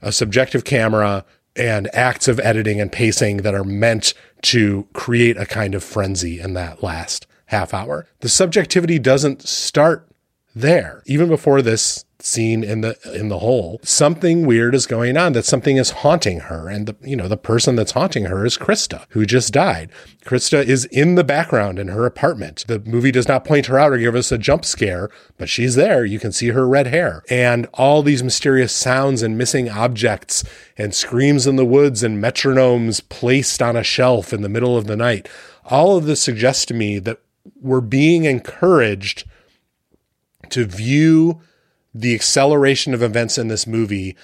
a 0.00 0.12
subjective 0.12 0.64
camera 0.64 1.24
and 1.54 1.94
acts 1.94 2.28
of 2.28 2.40
editing 2.40 2.80
and 2.80 2.90
pacing 2.90 3.38
that 3.38 3.54
are 3.54 3.64
meant 3.64 4.14
to 4.40 4.86
create 4.94 5.36
a 5.36 5.46
kind 5.46 5.74
of 5.74 5.84
frenzy 5.84 6.40
in 6.40 6.54
that 6.54 6.82
last 6.82 7.26
half 7.46 7.74
hour. 7.74 8.06
The 8.20 8.28
subjectivity 8.28 8.98
doesn't 8.98 9.42
start 9.42 10.08
there. 10.54 11.02
Even 11.06 11.28
before 11.28 11.62
this 11.62 12.04
scene 12.24 12.62
in 12.62 12.82
the 12.82 12.96
in 13.12 13.28
the 13.28 13.40
hole 13.40 13.80
something 13.82 14.46
weird 14.46 14.76
is 14.76 14.86
going 14.86 15.16
on 15.16 15.32
that 15.32 15.44
something 15.44 15.76
is 15.76 15.90
haunting 15.90 16.40
her. 16.40 16.68
And 16.68 16.86
the 16.86 16.96
you 17.02 17.16
know 17.16 17.28
the 17.28 17.36
person 17.36 17.74
that's 17.74 17.92
haunting 17.92 18.26
her 18.26 18.46
is 18.46 18.56
krista 18.56 19.06
who 19.10 19.26
just 19.26 19.52
died. 19.52 19.90
Krista 20.24 20.64
is 20.64 20.84
in 20.86 21.16
the 21.16 21.24
background 21.24 21.78
in 21.78 21.88
her 21.88 22.06
apartment. 22.06 22.64
The 22.68 22.78
movie 22.80 23.10
does 23.10 23.26
not 23.26 23.44
point 23.44 23.66
her 23.66 23.78
out 23.78 23.92
or 23.92 23.98
give 23.98 24.14
us 24.14 24.30
a 24.30 24.38
jump 24.38 24.64
scare 24.64 25.10
but 25.36 25.48
she's 25.48 25.74
there. 25.74 26.04
You 26.04 26.20
can 26.20 26.32
see 26.32 26.48
her 26.48 26.68
red 26.68 26.86
hair. 26.86 27.24
And 27.28 27.66
all 27.74 28.02
these 28.02 28.22
mysterious 28.22 28.74
sounds 28.74 29.22
and 29.22 29.36
missing 29.36 29.68
objects 29.68 30.44
and 30.78 30.94
screams 30.94 31.46
in 31.46 31.56
the 31.56 31.64
woods 31.64 32.02
and 32.02 32.22
metronomes 32.22 33.06
placed 33.08 33.60
on 33.60 33.76
a 33.76 33.82
shelf 33.82 34.32
in 34.32 34.42
the 34.42 34.48
middle 34.48 34.76
of 34.76 34.86
the 34.86 34.96
night. 34.96 35.28
All 35.64 35.96
of 35.96 36.06
this 36.06 36.22
suggests 36.22 36.66
to 36.66 36.74
me 36.74 36.98
that 37.00 37.20
we're 37.60 37.80
being 37.80 38.24
encouraged 38.24 39.24
to 40.50 40.64
view 40.64 41.40
the 41.94 42.14
acceleration 42.14 42.94
of 42.94 43.02
events 43.02 43.38
in 43.38 43.48
this 43.48 43.66
movie 43.66 44.16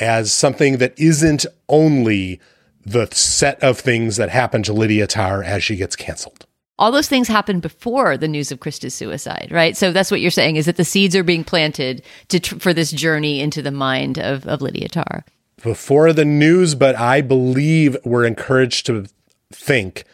as 0.00 0.32
something 0.32 0.78
that 0.78 0.98
isn't 0.98 1.46
only 1.68 2.40
the 2.84 3.08
set 3.12 3.62
of 3.62 3.78
things 3.78 4.16
that 4.16 4.28
happen 4.28 4.62
to 4.62 4.72
Lydia 4.72 5.06
Tar 5.06 5.42
as 5.42 5.64
she 5.64 5.76
gets 5.76 5.96
canceled. 5.96 6.46
All 6.78 6.90
those 6.90 7.08
things 7.08 7.28
happened 7.28 7.62
before 7.62 8.16
the 8.16 8.28
news 8.28 8.50
of 8.50 8.58
Krista's 8.58 8.94
suicide, 8.94 9.48
right? 9.50 9.76
So 9.76 9.92
that's 9.92 10.10
what 10.10 10.20
you're 10.20 10.30
saying 10.30 10.56
is 10.56 10.66
that 10.66 10.76
the 10.76 10.84
seeds 10.84 11.14
are 11.14 11.22
being 11.22 11.44
planted 11.44 12.02
to 12.28 12.40
tr- 12.40 12.58
for 12.58 12.74
this 12.74 12.90
journey 12.90 13.40
into 13.40 13.62
the 13.62 13.70
mind 13.70 14.18
of, 14.18 14.46
of 14.46 14.60
Lydia 14.60 14.88
Tar. 14.88 15.24
Before 15.62 16.12
the 16.12 16.24
news, 16.24 16.74
but 16.74 16.96
I 16.96 17.20
believe 17.20 17.96
we're 18.04 18.24
encouraged 18.24 18.86
to 18.86 19.06
think 19.52 20.04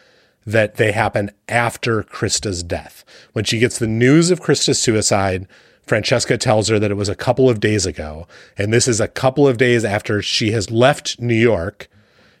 that 0.45 0.75
they 0.75 0.91
happen 0.91 1.31
after 1.47 2.03
Krista's 2.03 2.63
death. 2.63 3.03
When 3.33 3.45
she 3.45 3.59
gets 3.59 3.77
the 3.77 3.87
news 3.87 4.31
of 4.31 4.41
Krista's 4.41 4.79
suicide, 4.81 5.47
Francesca 5.83 6.37
tells 6.37 6.67
her 6.69 6.79
that 6.79 6.91
it 6.91 6.95
was 6.95 7.09
a 7.09 7.15
couple 7.15 7.49
of 7.49 7.59
days 7.59 7.85
ago. 7.85 8.27
And 8.57 8.73
this 8.73 8.87
is 8.87 8.99
a 8.99 9.07
couple 9.07 9.47
of 9.47 9.57
days 9.57 9.83
after 9.83 10.21
she 10.21 10.51
has 10.51 10.71
left 10.71 11.19
New 11.19 11.35
York 11.35 11.87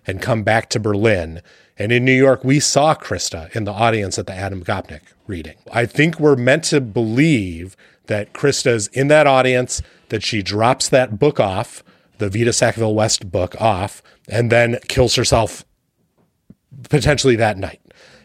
and 0.07 0.21
come 0.21 0.43
back 0.43 0.69
to 0.69 0.79
Berlin. 0.79 1.41
And 1.77 1.91
in 1.91 2.05
New 2.05 2.15
York, 2.15 2.43
we 2.43 2.59
saw 2.59 2.95
Krista 2.95 3.53
in 3.55 3.65
the 3.65 3.71
audience 3.71 4.17
at 4.17 4.27
the 4.27 4.33
Adam 4.33 4.63
Gopnik 4.63 5.01
reading. 5.27 5.57
I 5.71 5.85
think 5.85 6.19
we're 6.19 6.35
meant 6.35 6.63
to 6.65 6.81
believe 6.81 7.75
that 8.07 8.33
Krista's 8.33 8.87
in 8.87 9.07
that 9.07 9.27
audience, 9.27 9.81
that 10.09 10.23
she 10.23 10.41
drops 10.41 10.89
that 10.89 11.17
book 11.17 11.39
off, 11.39 11.83
the 12.17 12.29
Vita 12.29 12.53
Sackville 12.53 12.95
West 12.95 13.31
book 13.31 13.59
off, 13.59 14.03
and 14.27 14.51
then 14.51 14.79
kills 14.87 15.15
herself 15.15 15.65
potentially 16.89 17.35
that 17.35 17.57
night. 17.57 17.81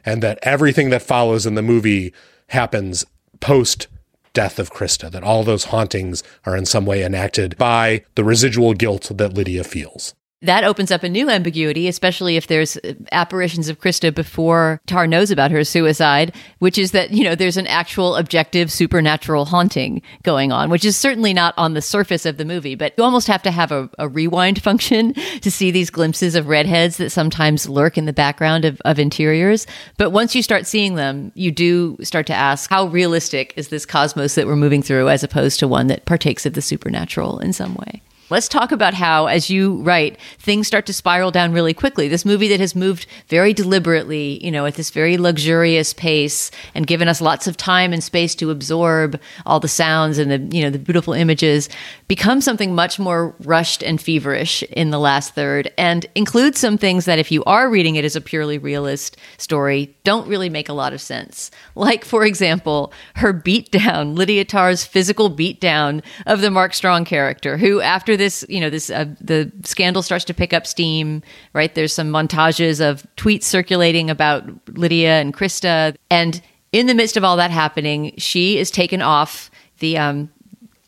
And 0.06 0.22
that 0.22 0.38
everything 0.42 0.88
that 0.90 1.02
follows 1.02 1.44
in 1.44 1.56
the 1.56 1.62
movie 1.62 2.14
happens 2.48 3.04
post 3.40 3.88
death 4.32 4.58
of 4.58 4.72
Krista, 4.72 5.10
that 5.10 5.24
all 5.24 5.42
those 5.44 5.64
hauntings 5.64 6.22
are 6.44 6.56
in 6.56 6.64
some 6.64 6.86
way 6.86 7.02
enacted 7.02 7.58
by 7.58 8.04
the 8.14 8.24
residual 8.24 8.72
guilt 8.72 9.10
that 9.14 9.34
Lydia 9.34 9.64
feels 9.64 10.14
that 10.42 10.64
opens 10.64 10.90
up 10.90 11.02
a 11.02 11.08
new 11.08 11.30
ambiguity, 11.30 11.88
especially 11.88 12.36
if 12.36 12.46
there's 12.46 12.76
uh, 12.78 12.92
apparitions 13.10 13.68
of 13.70 13.80
Krista 13.80 14.14
before 14.14 14.80
Tar 14.86 15.06
knows 15.06 15.30
about 15.30 15.50
her 15.50 15.64
suicide, 15.64 16.34
which 16.58 16.76
is 16.76 16.90
that, 16.90 17.10
you 17.10 17.24
know, 17.24 17.34
there's 17.34 17.56
an 17.56 17.66
actual 17.66 18.16
objective 18.16 18.70
supernatural 18.70 19.46
haunting 19.46 20.02
going 20.24 20.52
on, 20.52 20.68
which 20.68 20.84
is 20.84 20.94
certainly 20.94 21.32
not 21.32 21.54
on 21.56 21.72
the 21.72 21.80
surface 21.80 22.26
of 22.26 22.36
the 22.36 22.44
movie, 22.44 22.74
but 22.74 22.92
you 22.98 23.04
almost 23.04 23.26
have 23.28 23.42
to 23.42 23.50
have 23.50 23.72
a, 23.72 23.88
a 23.98 24.08
rewind 24.08 24.62
function 24.66 25.14
to 25.40 25.50
see 25.50 25.70
these 25.70 25.88
glimpses 25.88 26.34
of 26.34 26.48
redheads 26.48 26.98
that 26.98 27.10
sometimes 27.10 27.68
lurk 27.68 27.96
in 27.96 28.04
the 28.04 28.12
background 28.12 28.66
of, 28.66 28.80
of 28.84 28.98
interiors. 28.98 29.66
But 29.96 30.10
once 30.10 30.34
you 30.34 30.42
start 30.42 30.66
seeing 30.66 30.96
them, 30.96 31.32
you 31.34 31.50
do 31.50 31.96
start 32.02 32.26
to 32.26 32.34
ask, 32.34 32.68
how 32.68 32.86
realistic 32.86 33.54
is 33.56 33.68
this 33.68 33.86
cosmos 33.86 34.34
that 34.34 34.46
we're 34.46 34.56
moving 34.56 34.82
through 34.82 35.08
as 35.08 35.24
opposed 35.24 35.58
to 35.60 35.68
one 35.68 35.86
that 35.86 36.04
partakes 36.04 36.44
of 36.44 36.52
the 36.52 36.62
supernatural 36.62 37.38
in 37.38 37.54
some 37.54 37.74
way? 37.74 38.02
Let's 38.28 38.48
talk 38.48 38.72
about 38.72 38.92
how, 38.92 39.26
as 39.26 39.50
you 39.50 39.76
write, 39.82 40.18
things 40.40 40.66
start 40.66 40.84
to 40.86 40.92
spiral 40.92 41.30
down 41.30 41.52
really 41.52 41.72
quickly. 41.72 42.08
This 42.08 42.24
movie 42.24 42.48
that 42.48 42.58
has 42.58 42.74
moved 42.74 43.06
very 43.28 43.52
deliberately, 43.52 44.44
you 44.44 44.50
know, 44.50 44.66
at 44.66 44.74
this 44.74 44.90
very 44.90 45.16
luxurious 45.16 45.92
pace 45.92 46.50
and 46.74 46.88
given 46.88 47.06
us 47.06 47.20
lots 47.20 47.46
of 47.46 47.56
time 47.56 47.92
and 47.92 48.02
space 48.02 48.34
to 48.36 48.50
absorb 48.50 49.20
all 49.44 49.60
the 49.60 49.68
sounds 49.68 50.18
and 50.18 50.30
the, 50.32 50.56
you 50.56 50.60
know, 50.60 50.70
the 50.70 50.78
beautiful 50.78 51.12
images 51.12 51.68
becomes 52.08 52.44
something 52.44 52.74
much 52.74 52.98
more 52.98 53.32
rushed 53.44 53.80
and 53.84 54.00
feverish 54.00 54.64
in 54.64 54.90
the 54.90 54.98
last 54.98 55.34
third 55.36 55.72
and 55.78 56.06
includes 56.16 56.58
some 56.58 56.76
things 56.76 57.04
that 57.04 57.20
if 57.20 57.30
you 57.30 57.44
are 57.44 57.70
reading 57.70 57.94
it 57.94 58.04
as 58.04 58.16
a 58.16 58.20
purely 58.20 58.58
realist 58.58 59.16
story, 59.38 59.94
don't 60.02 60.26
really 60.26 60.50
make 60.50 60.68
a 60.68 60.72
lot 60.72 60.92
of 60.92 61.00
sense. 61.00 61.52
Like, 61.76 62.04
for 62.04 62.24
example, 62.24 62.92
her 63.16 63.32
beatdown, 63.32 64.16
Lydia 64.16 64.44
Tar's 64.44 64.84
physical 64.84 65.30
beatdown 65.30 66.02
of 66.26 66.40
the 66.40 66.50
Mark 66.50 66.74
Strong 66.74 67.04
character, 67.04 67.56
who 67.56 67.80
after 67.80 68.15
this, 68.16 68.44
you 68.48 68.60
know, 68.60 68.70
this 68.70 68.90
uh, 68.90 69.06
the 69.20 69.50
scandal 69.64 70.02
starts 70.02 70.24
to 70.26 70.34
pick 70.34 70.52
up 70.52 70.66
steam, 70.66 71.22
right? 71.52 71.74
There's 71.74 71.92
some 71.92 72.10
montages 72.10 72.80
of 72.80 73.06
tweets 73.16 73.44
circulating 73.44 74.10
about 74.10 74.44
Lydia 74.76 75.20
and 75.20 75.34
Krista, 75.34 75.96
and 76.10 76.40
in 76.72 76.86
the 76.86 76.94
midst 76.94 77.16
of 77.16 77.24
all 77.24 77.36
that 77.36 77.50
happening, 77.50 78.14
she 78.18 78.58
is 78.58 78.70
taken 78.70 79.00
off 79.00 79.50
the 79.78 79.98
um, 79.98 80.30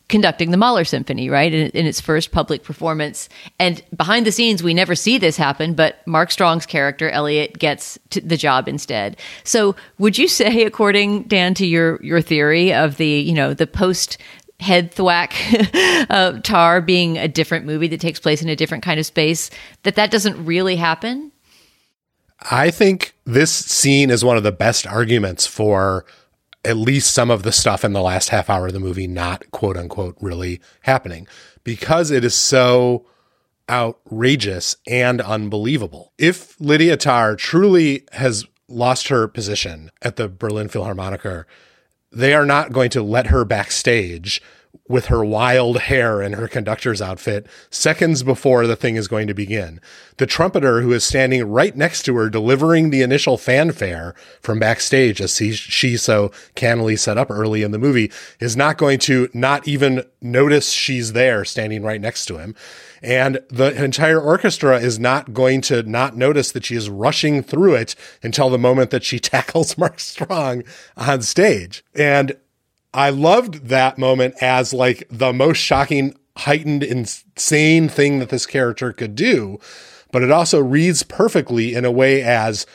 conducting 0.09 0.51
the 0.51 0.57
Mahler 0.57 0.85
Symphony, 0.85 1.29
right, 1.29 1.53
in, 1.53 1.71
in, 1.71 1.87
its 1.87 2.01
first 2.01 2.33
public 2.33 2.63
performance. 2.63 3.29
And 3.59 3.83
behind 3.97 4.27
the 4.27 4.33
scenes, 4.33 4.63
we 4.63 4.75
never 4.75 4.95
see 4.95 5.19
this 5.19 5.37
happen, 5.37 5.75
but 5.75 6.07
Mark 6.07 6.31
Strong's 6.31 6.67
character 6.67 7.11
Elliot 7.11 7.59
gets 7.59 7.99
the 8.11 8.37
job 8.37 8.69
instead. 8.69 9.17
So, 9.45 9.77
would 9.99 10.19
you 10.19 10.29
say, 10.29 10.65
according 10.65 11.25
Dan 11.25 11.55
to 11.55 11.67
your 11.67 12.03
your 12.03 12.21
theory 12.21 12.73
of 12.73 12.97
the 12.97 13.07
you 13.07 13.35
know 13.35 13.55
the 13.55 13.67
post 13.67 14.19
head 14.61 14.93
thwack 14.93 15.35
uh, 16.11 16.41
Tar 16.43 16.81
being 16.81 17.19
a 17.19 17.29
different 17.29 17.65
movie 17.65 17.89
that 17.89 18.01
takes 18.01 18.19
place 18.19 18.43
in 18.43 18.49
a 18.49 18.57
different 18.57 18.85
kind 18.85 18.99
of 18.99 19.07
space, 19.07 19.51
that 19.83 19.95
that 19.97 20.11
doesn't 20.11 20.45
really 20.45 20.77
happen? 20.77 21.33
I 22.51 22.71
think 22.71 23.15
this 23.25 23.53
scene 23.53 24.11
is 24.11 24.25
one 24.25 24.37
of 24.37 24.43
the 24.43 24.53
best 24.53 24.87
arguments 24.87 25.47
for 25.47 26.05
at 26.65 26.77
least 26.77 27.13
some 27.13 27.31
of 27.31 27.43
the 27.43 27.53
stuff 27.53 27.85
in 27.85 27.93
the 27.93 28.01
last 28.01 28.29
half 28.29 28.51
hour 28.51 28.67
of 28.67 28.73
the 28.73 28.81
movie 28.81 29.07
not 29.07 29.51
quote 29.51 29.77
unquote 29.77 30.17
really 30.21 30.61
happening 30.83 31.27
because 31.65 32.11
it 32.11 32.25
is 32.25 32.35
so 32.35 33.07
outrageous 33.71 34.77
and 34.87 35.21
unbelievable. 35.21 36.13
If 36.19 36.59
Lydia 36.61 36.97
tar 36.97 37.37
truly 37.37 38.05
has 38.13 38.47
lost 38.69 39.09
her 39.09 39.29
position 39.29 39.91
at 40.03 40.17
the 40.17 40.29
Berlin 40.29 40.69
Philharmoniker 40.69 41.47
they 42.11 42.35
are 42.35 42.47
not 42.47 42.73
going 42.73 42.91
to 42.91 43.03
let 43.03 43.27
her 43.29 43.45
backstage 43.45 44.43
with 44.89 45.07
her 45.07 45.25
wild 45.25 45.81
hair 45.81 46.23
and 46.23 46.35
her 46.35 46.49
conductor's 46.49 47.03
outfit 47.03 47.47
seconds 47.71 48.23
before 48.23 48.67
the 48.67 48.77
thing 48.77 48.97
is 48.97 49.07
going 49.07 49.27
to 49.27 49.35
begin. 49.35 49.81
The 50.17 50.27
trumpeter 50.27 50.81
who 50.81 50.93
is 50.93 51.05
standing 51.05 51.45
right 51.45 51.77
next 51.77 52.05
to 52.05 52.17
her 52.17 52.31
delivering 52.31 52.91
the 52.91 53.03
initial 53.03 53.37
fanfare 53.37 54.15
from 54.41 54.59
backstage 54.59 55.21
as 55.21 55.37
she, 55.37 55.97
so 55.97 56.33
cannily 56.55 56.97
set 56.97 57.19
up 57.19 57.31
early 57.31 57.63
in 57.63 57.71
the 57.71 57.79
movie 57.79 58.11
is 58.41 58.57
not 58.57 58.79
going 58.79 58.99
to 59.01 59.29
not 59.35 59.69
even 59.69 60.05
notice 60.21 60.71
she's 60.71 61.13
there 61.13 61.45
standing 61.45 61.83
right 61.83 62.01
next 62.01 62.27
to 62.27 62.39
him. 62.39 62.55
And 63.03 63.41
the 63.49 63.83
entire 63.83 64.21
orchestra 64.21 64.79
is 64.81 64.99
not 64.99 65.33
going 65.33 65.61
to 65.63 65.83
not 65.83 66.17
notice 66.17 66.51
that 66.53 66.65
she 66.65 66.75
is 66.75 66.91
rushing 66.91 67.43
through 67.43 67.75
it 67.75 67.95
until 68.23 68.51
the 68.51 68.59
moment 68.59 68.91
that 68.91 69.05
she 69.05 69.19
tackles 69.21 69.79
Mark 69.79 70.01
Strong 70.01 70.65
on 70.97 71.23
stage. 71.23 71.85
And 71.95 72.37
I 72.95 73.11
loved 73.11 73.67
that 73.67 73.99
moment 73.99 74.35
as 74.41 74.73
like 74.73 75.07
the 75.11 75.33
most 75.33 75.59
shocking, 75.59 76.17
heightened, 76.37 76.83
insane 76.83 77.89
thing 77.89 78.19
that 78.19 78.31
this 78.31 78.47
character 78.47 78.93
could 78.93 79.15
do. 79.15 79.59
But 80.11 80.23
it 80.23 80.31
also 80.31 80.61
reads 80.61 81.03
perfectly 81.03 81.75
in 81.75 81.85
a 81.85 81.91
way 81.91 82.23
as 82.23 82.67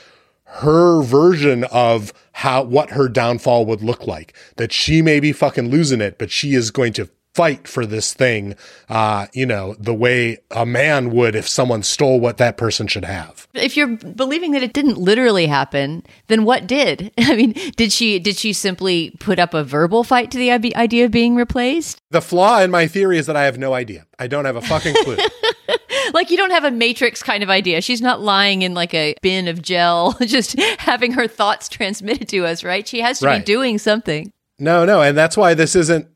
her 0.43 1.01
version 1.01 1.63
of 1.65 2.13
how 2.33 2.63
what 2.63 2.91
her 2.91 3.09
downfall 3.09 3.65
would 3.65 3.81
look 3.81 4.05
like. 4.05 4.35
That 4.57 4.71
she 4.71 5.01
may 5.01 5.19
be 5.19 5.33
fucking 5.33 5.69
losing 5.69 6.01
it, 6.01 6.19
but 6.19 6.29
she 6.29 6.53
is 6.53 6.69
going 6.69 6.93
to 6.93 7.09
fight 7.35 7.67
for 7.67 7.85
this 7.85 8.13
thing, 8.13 8.55
uh, 8.89 9.25
you 9.33 9.45
know, 9.45 9.75
the 9.79 9.93
way 9.93 10.37
a 10.51 10.65
man 10.65 11.09
would 11.11 11.35
if 11.35 11.47
someone 11.47 11.81
stole 11.81 12.19
what 12.19 12.37
that 12.37 12.57
person 12.57 12.85
should 12.87 13.05
have. 13.05 13.47
If 13.53 13.75
you're 13.75 13.87
believing 13.97 14.51
that 14.51 14.61
it 14.63 14.73
didn't 14.73 14.97
literally 14.97 15.47
happen, 15.47 16.03
then 16.27 16.45
what 16.45 16.67
did? 16.67 17.11
I 17.17 17.35
mean, 17.35 17.53
did 17.75 17.91
she 17.91 18.19
did 18.19 18.37
she 18.37 18.53
simply 18.53 19.15
put 19.19 19.39
up 19.39 19.53
a 19.53 19.63
verbal 19.63 20.03
fight 20.03 20.29
to 20.31 20.37
the 20.37 20.51
idea 20.75 21.05
of 21.05 21.11
being 21.11 21.35
replaced? 21.35 21.99
The 22.11 22.21
flaw 22.21 22.61
in 22.61 22.69
my 22.71 22.87
theory 22.87 23.17
is 23.17 23.25
that 23.25 23.35
I 23.35 23.45
have 23.45 23.57
no 23.57 23.73
idea. 23.73 24.05
I 24.19 24.27
don't 24.27 24.45
have 24.45 24.55
a 24.55 24.61
fucking 24.61 24.95
clue. 25.03 25.17
like 26.13 26.29
you 26.29 26.37
don't 26.37 26.51
have 26.51 26.63
a 26.65 26.71
matrix 26.71 27.23
kind 27.23 27.41
of 27.41 27.49
idea. 27.49 27.81
She's 27.81 28.01
not 28.01 28.21
lying 28.21 28.61
in 28.61 28.73
like 28.75 28.93
a 28.93 29.15
bin 29.21 29.47
of 29.47 29.61
gel, 29.61 30.11
just 30.21 30.59
having 30.79 31.13
her 31.13 31.27
thoughts 31.27 31.67
transmitted 31.67 32.27
to 32.29 32.45
us, 32.45 32.63
right? 32.63 32.87
She 32.87 33.01
has 33.01 33.19
to 33.19 33.25
Right. 33.25 33.39
be 33.39 33.45
doing 33.45 33.77
something. 33.79 34.31
No, 34.59 34.85
no, 34.85 35.01
and 35.01 35.17
that's 35.17 35.35
why 35.35 35.55
this 35.55 35.75
isn't 35.75 36.07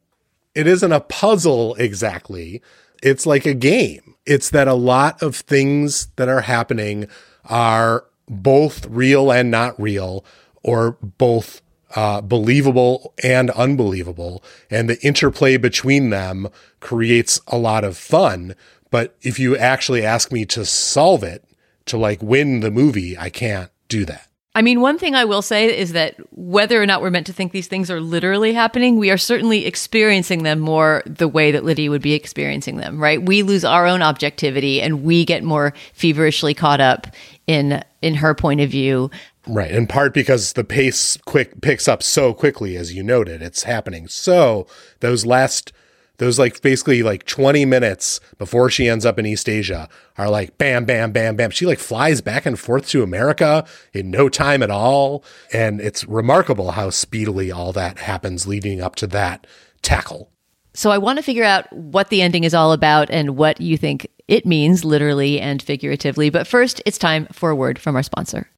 it 0.58 0.66
isn't 0.66 0.92
a 0.92 1.02
puzzle 1.02 1.76
exactly. 1.76 2.64
It's 3.04 3.28
like 3.28 3.46
a 3.46 3.54
game. 3.54 4.16
It's 4.26 4.50
that 4.50 4.68
a 4.68 4.74
lot 4.74 5.22
of 5.22 5.36
things 5.36 6.08
that 6.16 6.28
are 6.28 6.42
happening 6.42 7.08
are 7.46 8.06
both 8.28 8.88
real 8.88 9.32
and 9.32 9.52
not 9.52 9.80
real 9.80 10.26
or 10.64 10.98
both 11.02 11.62
uh, 11.96 12.22
believable 12.22 13.14
and 13.24 13.52
unbelievable 13.52 14.44
and 14.70 14.90
the 14.90 15.00
interplay 15.06 15.58
between 15.58 16.10
them 16.10 16.50
creates 16.82 17.40
a 17.48 17.58
lot 17.58 17.86
of 17.86 17.96
fun 17.96 18.54
but 18.92 19.16
if 19.22 19.40
you 19.40 19.56
actually 19.56 20.04
ask 20.06 20.30
me 20.30 20.44
to 20.44 20.66
solve 20.66 21.24
it 21.24 21.46
to 21.86 21.98
like 21.98 22.22
win 22.22 22.60
the 22.60 22.70
movie 22.70 23.18
i 23.18 23.30
can't 23.30 23.72
do 23.88 24.04
that 24.04 24.27
I 24.58 24.64
mean, 24.64 24.82
one 24.82 24.98
thing 24.98 25.14
I 25.14 25.24
will 25.24 25.44
say 25.44 25.78
is 25.78 25.92
that 25.92 26.16
whether 26.32 26.82
or 26.82 26.88
not 26.88 27.04
we're 27.04 27.12
meant 27.12 27.28
to 27.28 27.34
think 27.34 27.52
these 27.52 27.68
things 27.68 27.92
are 27.92 28.02
literally 28.02 28.54
happening, 28.54 28.98
we 28.98 29.12
are 29.12 29.18
certainly 29.18 29.68
experiencing 29.68 30.42
them 30.42 30.58
more 30.58 31.04
the 31.06 31.28
way 31.28 31.52
that 31.52 31.64
Lydia 31.64 31.92
would 31.92 32.02
be 32.02 32.14
experiencing 32.14 32.78
them, 32.78 33.00
right? 33.00 33.22
We 33.22 33.44
lose 33.44 33.64
our 33.64 33.86
own 33.86 34.02
objectivity 34.02 34.82
and 34.82 35.04
we 35.04 35.26
get 35.26 35.44
more 35.44 35.76
feverishly 35.94 36.56
caught 36.56 36.82
up 36.82 37.06
in 37.46 37.84
in 38.02 38.16
her 38.16 38.34
point 38.34 38.60
of 38.60 38.72
view. 38.72 39.12
Right. 39.46 39.70
In 39.70 39.86
part 39.86 40.12
because 40.12 40.54
the 40.54 40.64
pace 40.64 41.18
quick 41.28 41.62
picks 41.62 41.88
up 41.88 42.02
so 42.02 42.34
quickly, 42.34 42.76
as 42.76 42.96
you 42.96 43.04
noted, 43.04 43.44
it's 43.44 43.62
happening. 43.62 44.08
So 44.08 44.66
those 45.02 45.24
last, 45.24 45.72
those 46.18 46.40
like 46.40 46.62
basically 46.62 47.04
like 47.04 47.26
20 47.26 47.66
minutes 47.66 48.20
before 48.38 48.70
she 48.70 48.88
ends 48.88 49.06
up 49.06 49.20
in 49.20 49.26
East 49.26 49.48
Asia 49.48 49.88
are 50.18 50.30
like 50.30 50.58
bam, 50.58 50.86
bam, 50.86 51.12
bam, 51.12 51.36
bam. 51.36 51.52
She 51.52 51.66
like 51.66 51.80
flies 51.80 52.22
back 52.22 52.46
and 52.46 52.60
forth 52.60 52.88
to 52.90 53.04
America 53.04 53.66
in 53.94 54.10
no 54.12 54.30
time 54.30 54.64
at 54.64 54.72
all. 54.72 55.24
And 55.54 55.80
it's 55.80 56.06
remarkable 56.06 56.72
how 56.72 56.90
speedily 56.90 57.52
all 57.52 57.72
that 57.74 58.00
happens 58.00 58.48
leading 58.48 58.82
up 58.82 58.96
to 58.96 59.08
that 59.08 59.46
tackle. 59.82 60.32
So 60.74 60.92
I 60.92 60.98
want 60.98 61.18
to 61.18 61.24
figure 61.24 61.44
out 61.44 61.72
what 61.74 62.10
the 62.10 62.22
ending 62.22 62.44
is 62.44 62.54
all 62.54 62.72
about 62.72 63.10
and 63.10 63.36
what 63.36 63.60
you 63.60 63.78
think 63.78 64.08
it 64.28 64.46
means 64.46 64.86
literally 64.86 65.40
and 65.40 65.62
figuratively. 65.62 66.30
But 66.30 66.46
first, 66.46 66.82
it's 66.86 66.98
time 66.98 67.28
for 67.32 67.50
a 67.50 67.56
word 67.56 67.80
from 67.80 67.96
our 67.96 68.04
sponsor. 68.04 68.50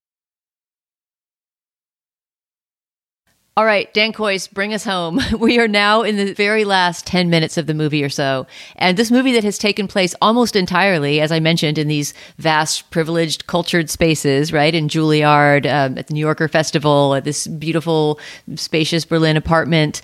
All 3.59 3.65
right, 3.65 3.93
Dan 3.93 4.13
Kois, 4.13 4.49
bring 4.49 4.73
us 4.73 4.85
home. 4.85 5.19
We 5.37 5.59
are 5.59 5.67
now 5.67 6.03
in 6.03 6.15
the 6.15 6.31
very 6.33 6.63
last 6.63 7.05
10 7.05 7.29
minutes 7.29 7.57
of 7.57 7.67
the 7.67 7.73
movie 7.73 8.05
or 8.05 8.07
so. 8.07 8.47
And 8.77 8.95
this 8.95 9.11
movie 9.11 9.33
that 9.33 9.43
has 9.43 9.57
taken 9.57 9.85
place 9.85 10.15
almost 10.21 10.55
entirely, 10.55 11.19
as 11.19 11.29
I 11.29 11.41
mentioned, 11.41 11.77
in 11.77 11.89
these 11.89 12.13
vast, 12.37 12.89
privileged, 12.89 13.47
cultured 13.47 13.89
spaces, 13.89 14.53
right? 14.53 14.73
In 14.73 14.87
Juilliard, 14.87 15.65
um, 15.65 15.97
at 15.97 16.07
the 16.07 16.13
New 16.13 16.21
Yorker 16.21 16.47
Festival, 16.47 17.15
at 17.15 17.25
this 17.25 17.47
beautiful, 17.47 18.17
spacious 18.55 19.03
Berlin 19.03 19.35
apartment, 19.35 20.01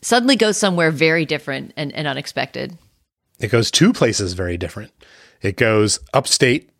suddenly 0.00 0.34
goes 0.34 0.56
somewhere 0.56 0.90
very 0.90 1.26
different 1.26 1.74
and, 1.76 1.92
and 1.92 2.08
unexpected. 2.08 2.78
It 3.38 3.48
goes 3.48 3.70
two 3.70 3.92
places 3.92 4.32
very 4.32 4.56
different. 4.56 4.90
It 5.42 5.58
goes 5.58 5.98
upstate 6.14 6.70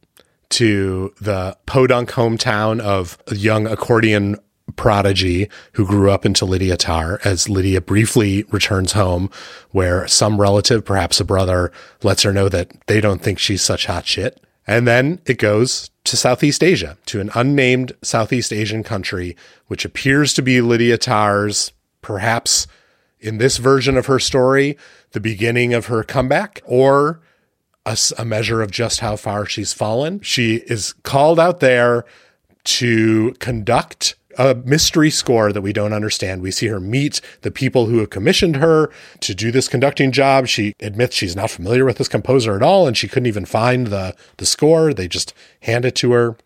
to 0.49 1.13
the 1.21 1.59
podunk 1.67 2.11
hometown 2.13 2.81
of 2.81 3.19
a 3.27 3.35
young 3.35 3.67
accordion 3.67 4.39
prodigy 4.75 5.49
who 5.73 5.87
grew 5.87 6.11
up 6.11 6.27
into 6.27 6.45
Lydia 6.45 6.77
Tar 6.77 7.21
as 7.25 7.49
Lydia 7.49 7.81
briefly 7.81 8.45
returns 8.51 8.93
home 8.93 9.31
where 9.71 10.09
some 10.09 10.41
relative, 10.41 10.85
perhaps 10.85 11.21
a 11.21 11.25
brother, 11.25 11.71
lets 12.03 12.23
her 12.23 12.33
know 12.33 12.49
that 12.49 12.73
they 12.87 13.01
don't 13.01 13.23
think 13.23 13.39
she's 13.39 13.63
such 13.63 13.87
hot 13.87 14.07
shit. 14.07 14.41
And 14.67 14.87
then 14.87 15.21
it 15.27 15.39
goes 15.39 15.91
to 16.05 16.17
Southeast 16.17 16.63
Asia, 16.63 16.99
to 17.07 17.21
an 17.21 17.31
unnamed 17.35 17.93
Southeast 18.03 18.53
Asian 18.53 18.83
country, 18.83 19.37
which 19.69 19.85
appears 19.85 20.35
to 20.35 20.43
be 20.43 20.61
Lydia 20.61 20.99
Tar's, 20.99 21.73
perhaps 22.03 22.67
in 23.21 23.39
this 23.39 23.59
version 23.59 23.97
of 23.97 24.07
her 24.07 24.19
story, 24.19 24.77
the 25.13 25.21
beginning 25.21 25.73
of 25.73 25.87
her 25.87 26.03
comeback, 26.03 26.63
or 26.67 27.21
a 28.19 28.25
measure 28.25 28.63
of 28.63 28.73
just 28.73 28.99
how 28.99 29.15
far 29.15 29.47
she's 29.47 29.73
fallen. 29.73 30.21
She 30.21 30.57
is 30.67 30.93
called 31.05 31.39
out 31.39 31.61
there 31.61 32.05
to 32.65 33.33
conduct 33.39 34.17
a 34.39 34.55
mystery 34.55 35.11
score 35.11 35.53
that 35.53 35.63
we 35.63 35.73
don't 35.73 35.93
understand. 35.93 36.43
We 36.43 36.51
see 36.51 36.67
her 36.67 36.81
meet 36.81 37.21
the 37.43 37.51
people 37.51 37.87
who 37.87 37.99
have 37.99 38.11
commissioned 38.11 38.57
her 38.57 38.91
to 39.21 39.35
do 39.35 39.51
this 39.51 39.69
conducting 39.69 40.13
job. 40.13 40.47
She 40.47 40.75
admits 40.81 41.17
she's 41.17 41.37
not 41.37 41.51
familiar 41.51 41.85
with 41.85 41.99
this 41.99 42.09
composer 42.09 42.57
at 42.57 42.63
all, 42.63 42.87
and 42.87 42.97
she 42.97 43.09
couldn't 43.09 43.27
even 43.27 43.45
find 43.45 43.89
the, 43.89 44.15
the 44.37 44.47
score. 44.47 44.93
They 44.93 45.09
just 45.09 45.35
hand 45.61 45.85
it 45.85 45.95
to 45.97 46.13
her. 46.13 46.37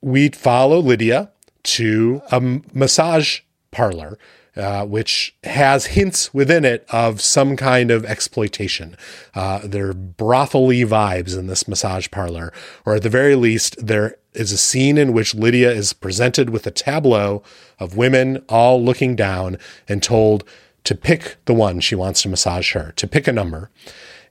We 0.00 0.28
follow 0.28 0.78
Lydia 0.78 1.30
to 1.64 2.22
a 2.30 2.60
massage 2.72 3.40
parlor 3.70 4.18
uh, 4.58 4.84
which 4.84 5.36
has 5.44 5.86
hints 5.86 6.34
within 6.34 6.64
it 6.64 6.84
of 6.90 7.20
some 7.20 7.56
kind 7.56 7.90
of 7.90 8.04
exploitation. 8.04 8.96
Uh, 9.34 9.60
there 9.64 9.88
are 9.88 9.94
brothely 9.94 10.82
vibes 10.82 11.38
in 11.38 11.46
this 11.46 11.68
massage 11.68 12.10
parlor, 12.10 12.52
or 12.84 12.96
at 12.96 13.02
the 13.02 13.08
very 13.08 13.36
least, 13.36 13.76
there 13.84 14.16
is 14.34 14.52
a 14.52 14.58
scene 14.58 14.98
in 14.98 15.12
which 15.12 15.34
Lydia 15.34 15.70
is 15.70 15.92
presented 15.92 16.50
with 16.50 16.66
a 16.66 16.70
tableau 16.70 17.42
of 17.78 17.96
women 17.96 18.44
all 18.48 18.82
looking 18.82 19.16
down 19.16 19.58
and 19.88 20.02
told 20.02 20.44
to 20.84 20.94
pick 20.94 21.36
the 21.44 21.54
one 21.54 21.80
she 21.80 21.94
wants 21.94 22.22
to 22.22 22.28
massage 22.28 22.72
her, 22.72 22.92
to 22.96 23.06
pick 23.06 23.28
a 23.28 23.32
number. 23.32 23.70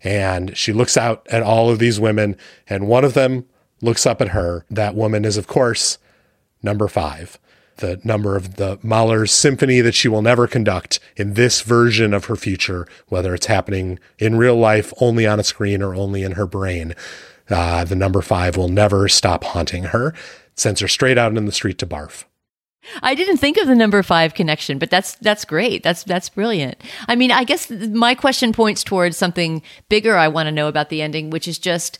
And 0.03 0.55
she 0.57 0.73
looks 0.73 0.97
out 0.97 1.25
at 1.29 1.43
all 1.43 1.69
of 1.69 1.79
these 1.79 1.99
women, 1.99 2.35
and 2.67 2.87
one 2.87 3.03
of 3.03 3.13
them 3.13 3.45
looks 3.81 4.05
up 4.05 4.21
at 4.21 4.29
her. 4.29 4.65
That 4.69 4.95
woman 4.95 5.25
is, 5.25 5.37
of 5.37 5.47
course, 5.47 5.97
number 6.61 6.87
five, 6.87 7.39
the 7.77 7.99
number 8.03 8.35
of 8.35 8.55
the 8.55 8.79
Mahler's 8.83 9.31
symphony 9.31 9.81
that 9.81 9.95
she 9.95 10.07
will 10.07 10.21
never 10.21 10.47
conduct 10.47 10.99
in 11.15 11.33
this 11.33 11.61
version 11.61 12.13
of 12.13 12.25
her 12.25 12.35
future, 12.35 12.87
whether 13.07 13.33
it's 13.33 13.47
happening 13.47 13.99
in 14.19 14.37
real 14.37 14.55
life, 14.55 14.93
only 14.99 15.25
on 15.25 15.39
a 15.39 15.43
screen, 15.43 15.81
or 15.81 15.95
only 15.95 16.23
in 16.23 16.33
her 16.33 16.45
brain. 16.45 16.95
Uh, 17.49 17.83
the 17.83 17.95
number 17.95 18.21
five 18.21 18.57
will 18.57 18.69
never 18.69 19.07
stop 19.07 19.43
haunting 19.43 19.85
her, 19.85 20.13
sends 20.55 20.81
her 20.81 20.87
straight 20.87 21.17
out 21.17 21.35
in 21.35 21.45
the 21.45 21.51
street 21.51 21.77
to 21.77 21.87
barf. 21.87 22.25
I 23.01 23.15
didn't 23.15 23.37
think 23.37 23.57
of 23.57 23.67
the 23.67 23.75
number 23.75 24.01
five 24.03 24.33
connection, 24.33 24.79
but 24.79 24.89
that's 24.89 25.15
that's 25.15 25.45
great. 25.45 25.83
That's 25.83 26.03
that's 26.03 26.29
brilliant. 26.29 26.81
I 27.07 27.15
mean, 27.15 27.31
I 27.31 27.43
guess 27.43 27.69
my 27.69 28.15
question 28.15 28.53
points 28.53 28.83
towards 28.83 29.17
something 29.17 29.61
bigger. 29.89 30.15
I 30.15 30.27
want 30.29 30.47
to 30.47 30.51
know 30.51 30.67
about 30.67 30.89
the 30.89 31.01
ending, 31.01 31.29
which 31.29 31.47
is 31.47 31.59
just: 31.59 31.99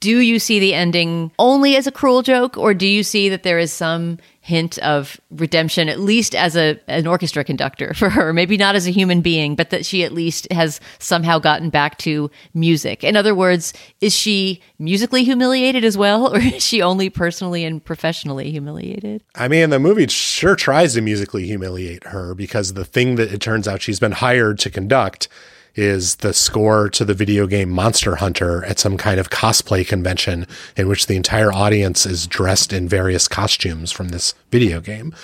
Do 0.00 0.18
you 0.18 0.38
see 0.38 0.58
the 0.58 0.74
ending 0.74 1.32
only 1.38 1.76
as 1.76 1.86
a 1.86 1.92
cruel 1.92 2.22
joke, 2.22 2.58
or 2.58 2.74
do 2.74 2.86
you 2.86 3.02
see 3.02 3.28
that 3.30 3.42
there 3.42 3.58
is 3.58 3.72
some 3.72 4.18
hint 4.40 4.76
of 4.80 5.18
redemption, 5.30 5.88
at 5.88 5.98
least 5.98 6.34
as 6.34 6.54
a 6.54 6.78
an 6.86 7.06
orchestra 7.06 7.42
conductor 7.44 7.94
for 7.94 8.10
her? 8.10 8.32
Maybe 8.32 8.56
not 8.56 8.74
as 8.74 8.86
a 8.86 8.90
human 8.90 9.22
being, 9.22 9.54
but 9.54 9.70
that 9.70 9.86
she 9.86 10.04
at 10.04 10.12
least 10.12 10.50
has 10.52 10.80
somehow 10.98 11.38
gotten 11.38 11.70
back 11.70 11.96
to 11.98 12.30
music. 12.52 13.02
In 13.02 13.16
other 13.16 13.34
words, 13.34 13.72
is 14.00 14.14
she 14.14 14.60
musically 14.78 15.24
humiliated 15.24 15.84
as 15.84 15.96
well, 15.96 16.26
or 16.34 16.38
is 16.38 16.64
she 16.64 16.82
only 16.82 17.08
personally 17.08 17.64
and 17.64 17.82
professionally 17.82 18.50
humiliated? 18.50 19.22
I 19.34 19.48
mean, 19.48 19.70
the 19.70 19.78
movie 19.78 20.06
sure 20.08 20.56
tries 20.56 20.94
to 20.94 21.00
musically 21.00 21.46
humiliate 21.46 22.04
her 22.08 22.34
because 22.34 22.74
the 22.74 22.84
thing 22.84 23.16
that 23.16 23.32
it 23.32 23.40
turns 23.40 23.66
out 23.66 23.80
she's 23.80 24.00
been 24.00 24.12
hired 24.12 24.58
to 24.60 24.70
conduct 24.70 25.28
is 25.74 26.16
the 26.16 26.32
score 26.32 26.88
to 26.90 27.04
the 27.04 27.14
video 27.14 27.46
game 27.46 27.70
Monster 27.70 28.16
Hunter 28.16 28.64
at 28.64 28.78
some 28.78 28.96
kind 28.96 29.18
of 29.18 29.30
cosplay 29.30 29.86
convention 29.86 30.46
in 30.76 30.88
which 30.88 31.06
the 31.06 31.16
entire 31.16 31.52
audience 31.52 32.06
is 32.06 32.26
dressed 32.26 32.72
in 32.72 32.88
various 32.88 33.28
costumes 33.28 33.90
from 33.90 34.08
this 34.08 34.34
video 34.50 34.80
game. 34.80 35.14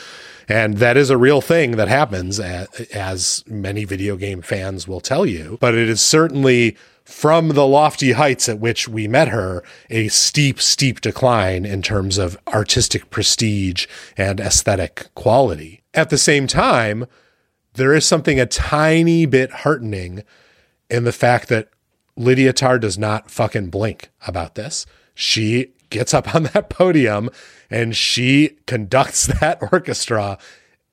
And 0.48 0.78
that 0.78 0.96
is 0.96 1.10
a 1.10 1.16
real 1.16 1.40
thing 1.40 1.72
that 1.72 1.86
happens, 1.86 2.40
as 2.40 3.44
many 3.46 3.84
video 3.84 4.16
game 4.16 4.42
fans 4.42 4.88
will 4.88 5.00
tell 5.00 5.24
you. 5.24 5.58
But 5.60 5.76
it 5.76 5.88
is 5.88 6.00
certainly 6.00 6.76
from 7.04 7.48
the 7.48 7.66
lofty 7.66 8.12
heights 8.12 8.48
at 8.48 8.58
which 8.58 8.88
we 8.88 9.06
met 9.06 9.28
her, 9.28 9.62
a 9.90 10.08
steep, 10.08 10.60
steep 10.60 11.00
decline 11.00 11.64
in 11.64 11.82
terms 11.82 12.18
of 12.18 12.36
artistic 12.48 13.10
prestige 13.10 13.86
and 14.16 14.40
aesthetic 14.40 15.08
quality. 15.14 15.82
At 15.94 16.10
the 16.10 16.18
same 16.18 16.46
time, 16.46 17.06
there 17.74 17.94
is 17.94 18.04
something 18.04 18.40
a 18.40 18.46
tiny 18.46 19.26
bit 19.26 19.50
heartening 19.50 20.24
in 20.88 21.04
the 21.04 21.12
fact 21.12 21.48
that 21.48 21.68
Lydia 22.16 22.52
Tar 22.52 22.78
does 22.78 22.98
not 22.98 23.30
fucking 23.30 23.70
blink 23.70 24.10
about 24.26 24.54
this. 24.54 24.86
She 25.14 25.72
gets 25.90 26.12
up 26.14 26.34
on 26.34 26.44
that 26.44 26.68
podium 26.70 27.30
and 27.70 27.96
she 27.96 28.58
conducts 28.66 29.26
that 29.40 29.58
orchestra 29.72 30.38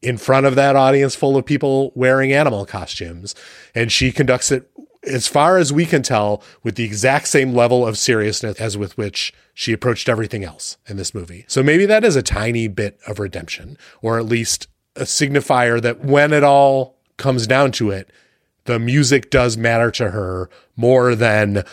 in 0.02 0.18
front 0.18 0.46
of 0.46 0.56
that 0.56 0.76
audience 0.76 1.16
full 1.16 1.38
of 1.38 1.46
people 1.46 1.92
wearing 1.96 2.32
animal 2.32 2.66
costumes. 2.66 3.34
And 3.74 3.92
she 3.92 4.12
conducts 4.12 4.52
it 4.52 4.70
as 5.04 5.28
far 5.28 5.58
as 5.58 5.72
we 5.72 5.86
can 5.86 6.04
tell, 6.04 6.44
with 6.63 6.76
the 6.76 6.84
exact 6.84 7.28
same 7.28 7.54
level 7.54 7.88
of 7.88 7.98
seriousness 7.98 8.60
as 8.60 8.78
with 8.78 8.98
which 8.98 9.34
she 9.54 9.74
approached 9.74 10.10
everything 10.10 10.44
else 10.44 10.78
in 10.88 10.98
this 10.98 11.13
movie. 11.13 11.46
So 11.48 11.63
maybe 11.63 11.86
that 11.86 12.04
is 12.04 12.16
a 12.16 12.22
tiny 12.22 12.68
bit 12.68 13.00
of 13.08 13.20
redemption, 13.20 13.78
or 14.02 14.20
at 14.20 14.26
least 14.26 14.68
a 14.98 15.04
signifier 15.04 15.82
that 15.82 16.04
when 16.04 16.34
it 16.34 16.44
all 16.44 16.98
comes 17.18 17.48
down 17.48 17.72
to 17.74 17.92
it, 17.92 18.10
the 18.66 18.80
music 18.80 19.30
does 19.30 19.58
matter 19.58 19.90
to 19.92 20.12
her 20.12 20.50
more 20.76 21.16
than 21.16 21.64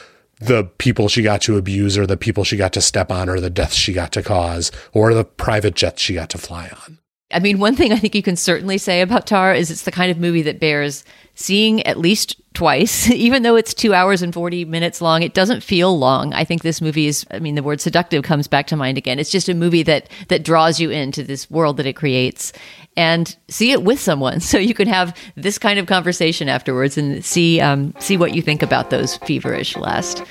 the 0.41 0.65
people 0.79 1.09
she 1.09 1.23
got 1.23 1.41
to 1.43 1.57
abuse 1.57 1.97
or 1.97 2.07
the 2.07 2.17
people 2.17 2.45
she 2.45 2.57
got 2.57 2.73
to 2.73 2.81
step 2.81 3.11
on 3.11 3.29
or 3.29 3.41
the 3.41 3.51
deaths 3.51 3.75
she 3.75 3.93
got 3.93 4.13
to 4.13 4.23
cause 4.23 4.71
or 4.93 5.15
the 5.15 5.25
private 5.25 5.75
jets 5.75 6.03
she 6.03 6.15
got 6.15 6.31
to 6.31 6.39
fly 6.39 6.69
on. 6.87 6.99
I 7.31 7.41
mean, 7.41 7.59
one 7.59 7.75
thing 7.75 7.93
I 7.93 7.97
think 7.97 8.15
you 8.15 8.23
can 8.23 8.37
certainly 8.37 8.79
say 8.79 9.01
about 9.01 9.27
Tar 9.27 9.55
is 9.55 9.71
it's 9.71 9.83
the 9.83 9.91
kind 9.91 10.11
of 10.11 10.19
movie 10.19 10.43
that 10.43 10.61
bears 10.61 11.05
seeing 11.35 11.85
at 11.87 11.99
least 11.99 12.41
twice. 12.55 13.11
Even 13.11 13.43
though 13.43 13.57
it's 13.57 13.75
two 13.75 13.93
hours 13.93 14.23
and 14.23 14.33
40 14.33 14.65
minutes 14.65 15.01
long, 15.01 15.23
it 15.23 15.35
doesn't 15.35 15.63
feel 15.63 15.99
long. 15.99 16.33
I 16.33 16.45
think 16.45 16.63
this 16.63 16.81
movie 16.81 17.07
is, 17.07 17.27
I 17.31 17.41
mean, 17.41 17.57
the 17.57 17.63
word 17.63 17.81
seductive 17.81 18.23
comes 18.23 18.47
back 18.47 18.67
to 18.69 18.77
mind 18.77 18.99
again. 18.99 19.19
It's 19.19 19.31
just 19.31 19.49
a 19.49 19.55
movie 19.55 19.83
that, 19.83 20.09
that 20.29 20.45
draws 20.45 20.81
you 20.81 20.91
into 20.91 21.23
this 21.23 21.51
world 21.51 21.77
that 21.79 21.87
it 21.87 21.95
creates 21.95 22.53
and 22.97 23.37
see 23.49 23.73
it 23.73 23.83
with 23.83 24.01
someone. 24.01 24.41
So 24.55 24.59
you 24.59 24.75
can 24.75 24.87
have 24.87 25.17
this 25.35 25.59
kind 25.59 25.81
of 25.81 25.87
conversation 25.87 26.49
afterwards 26.49 26.97
and 26.97 27.25
see, 27.25 27.61
um, 27.61 27.93
see 27.99 28.17
what 28.17 28.35
you 28.35 28.43
think 28.43 28.63
about 28.63 28.91
those 28.91 29.17
feverish 29.17 29.77
last 29.77 30.23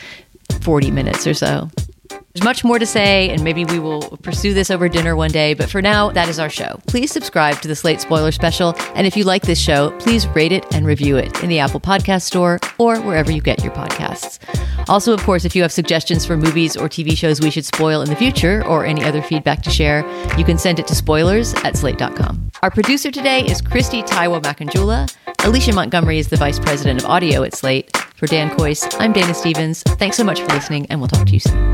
40 0.62 0.92
minutes 0.92 1.28
or 1.28 1.34
so. 1.34 1.70
There's 2.34 2.44
much 2.44 2.64
more 2.64 2.80
to 2.80 2.86
say, 2.86 3.30
and 3.30 3.44
maybe 3.44 3.64
we 3.66 3.78
will 3.78 4.02
pursue 4.24 4.54
this 4.54 4.72
over 4.72 4.90
dinner 4.90 5.16
one 5.16 5.32
day, 5.32 5.54
but 5.54 5.70
for 5.70 5.82
now, 5.82 6.10
that 6.12 6.30
is 6.30 6.40
our 6.40 6.50
show. 6.50 6.80
Please 6.88 7.12
subscribe 7.12 7.62
to 7.62 7.68
the 7.68 7.76
Slate 7.76 8.02
Spoiler 8.02 8.32
Special, 8.32 8.74
and 8.96 9.06
if 9.06 9.16
you 9.16 9.24
like 9.24 9.44
this 9.44 9.60
show, 9.60 9.92
please 10.00 10.28
rate 10.28 10.52
it 10.52 10.66
and 10.74 10.88
review 10.88 11.18
it 11.18 11.44
in 11.44 11.50
the 11.50 11.60
Apple 11.60 11.80
Podcast 11.80 12.24
Store 12.24 12.60
or 12.80 13.00
wherever 13.02 13.32
you 13.32 13.42
get 13.42 13.64
your 13.64 13.74
podcasts. 13.74 14.40
Also, 14.90 15.14
of 15.14 15.22
course, 15.22 15.46
if 15.46 15.56
you 15.56 15.62
have 15.62 15.72
suggestions 15.72 16.26
for 16.26 16.36
movies 16.36 16.76
or 16.76 16.90
TV 16.90 17.16
shows 17.16 17.40
we 17.40 17.52
should 17.52 17.66
spoil 17.66 18.02
in 18.02 18.10
the 18.10 18.16
future, 18.16 18.66
or 18.66 18.86
any 18.86 19.04
other 19.04 19.22
feedback 19.22 19.62
to 19.64 19.70
share, 19.70 20.04
you 20.38 20.44
can 20.44 20.58
send 20.58 20.80
it 20.80 20.88
to 20.88 20.96
spoilers 20.96 21.54
at 21.64 21.78
slate.com. 21.78 22.52
Our 22.62 22.72
producer 22.72 23.12
today 23.12 23.46
is 23.46 23.62
Christy 23.62 24.02
Taiwo 24.04 24.42
Makanjuola. 24.42 25.14
Alicia 25.46 25.74
Montgomery 25.74 26.20
is 26.20 26.30
the 26.30 26.38
Vice 26.38 26.60
President 26.60 27.04
of 27.04 27.10
Audio 27.10 27.44
at 27.44 27.54
Slate. 27.54 27.96
For 28.16 28.28
Dan 28.28 28.50
Kois, 28.52 28.96
I'm 29.00 29.12
Dana 29.12 29.34
Stevens. 29.34 29.84
Thanks 29.84 30.16
so 30.16 30.24
much 30.24 30.40
for 30.40 30.48
listening, 30.48 30.86
and 30.90 31.00
we'll 31.02 31.10
talk 31.10 31.28
to 31.28 31.34
you 31.34 31.40
soon. 31.40 31.74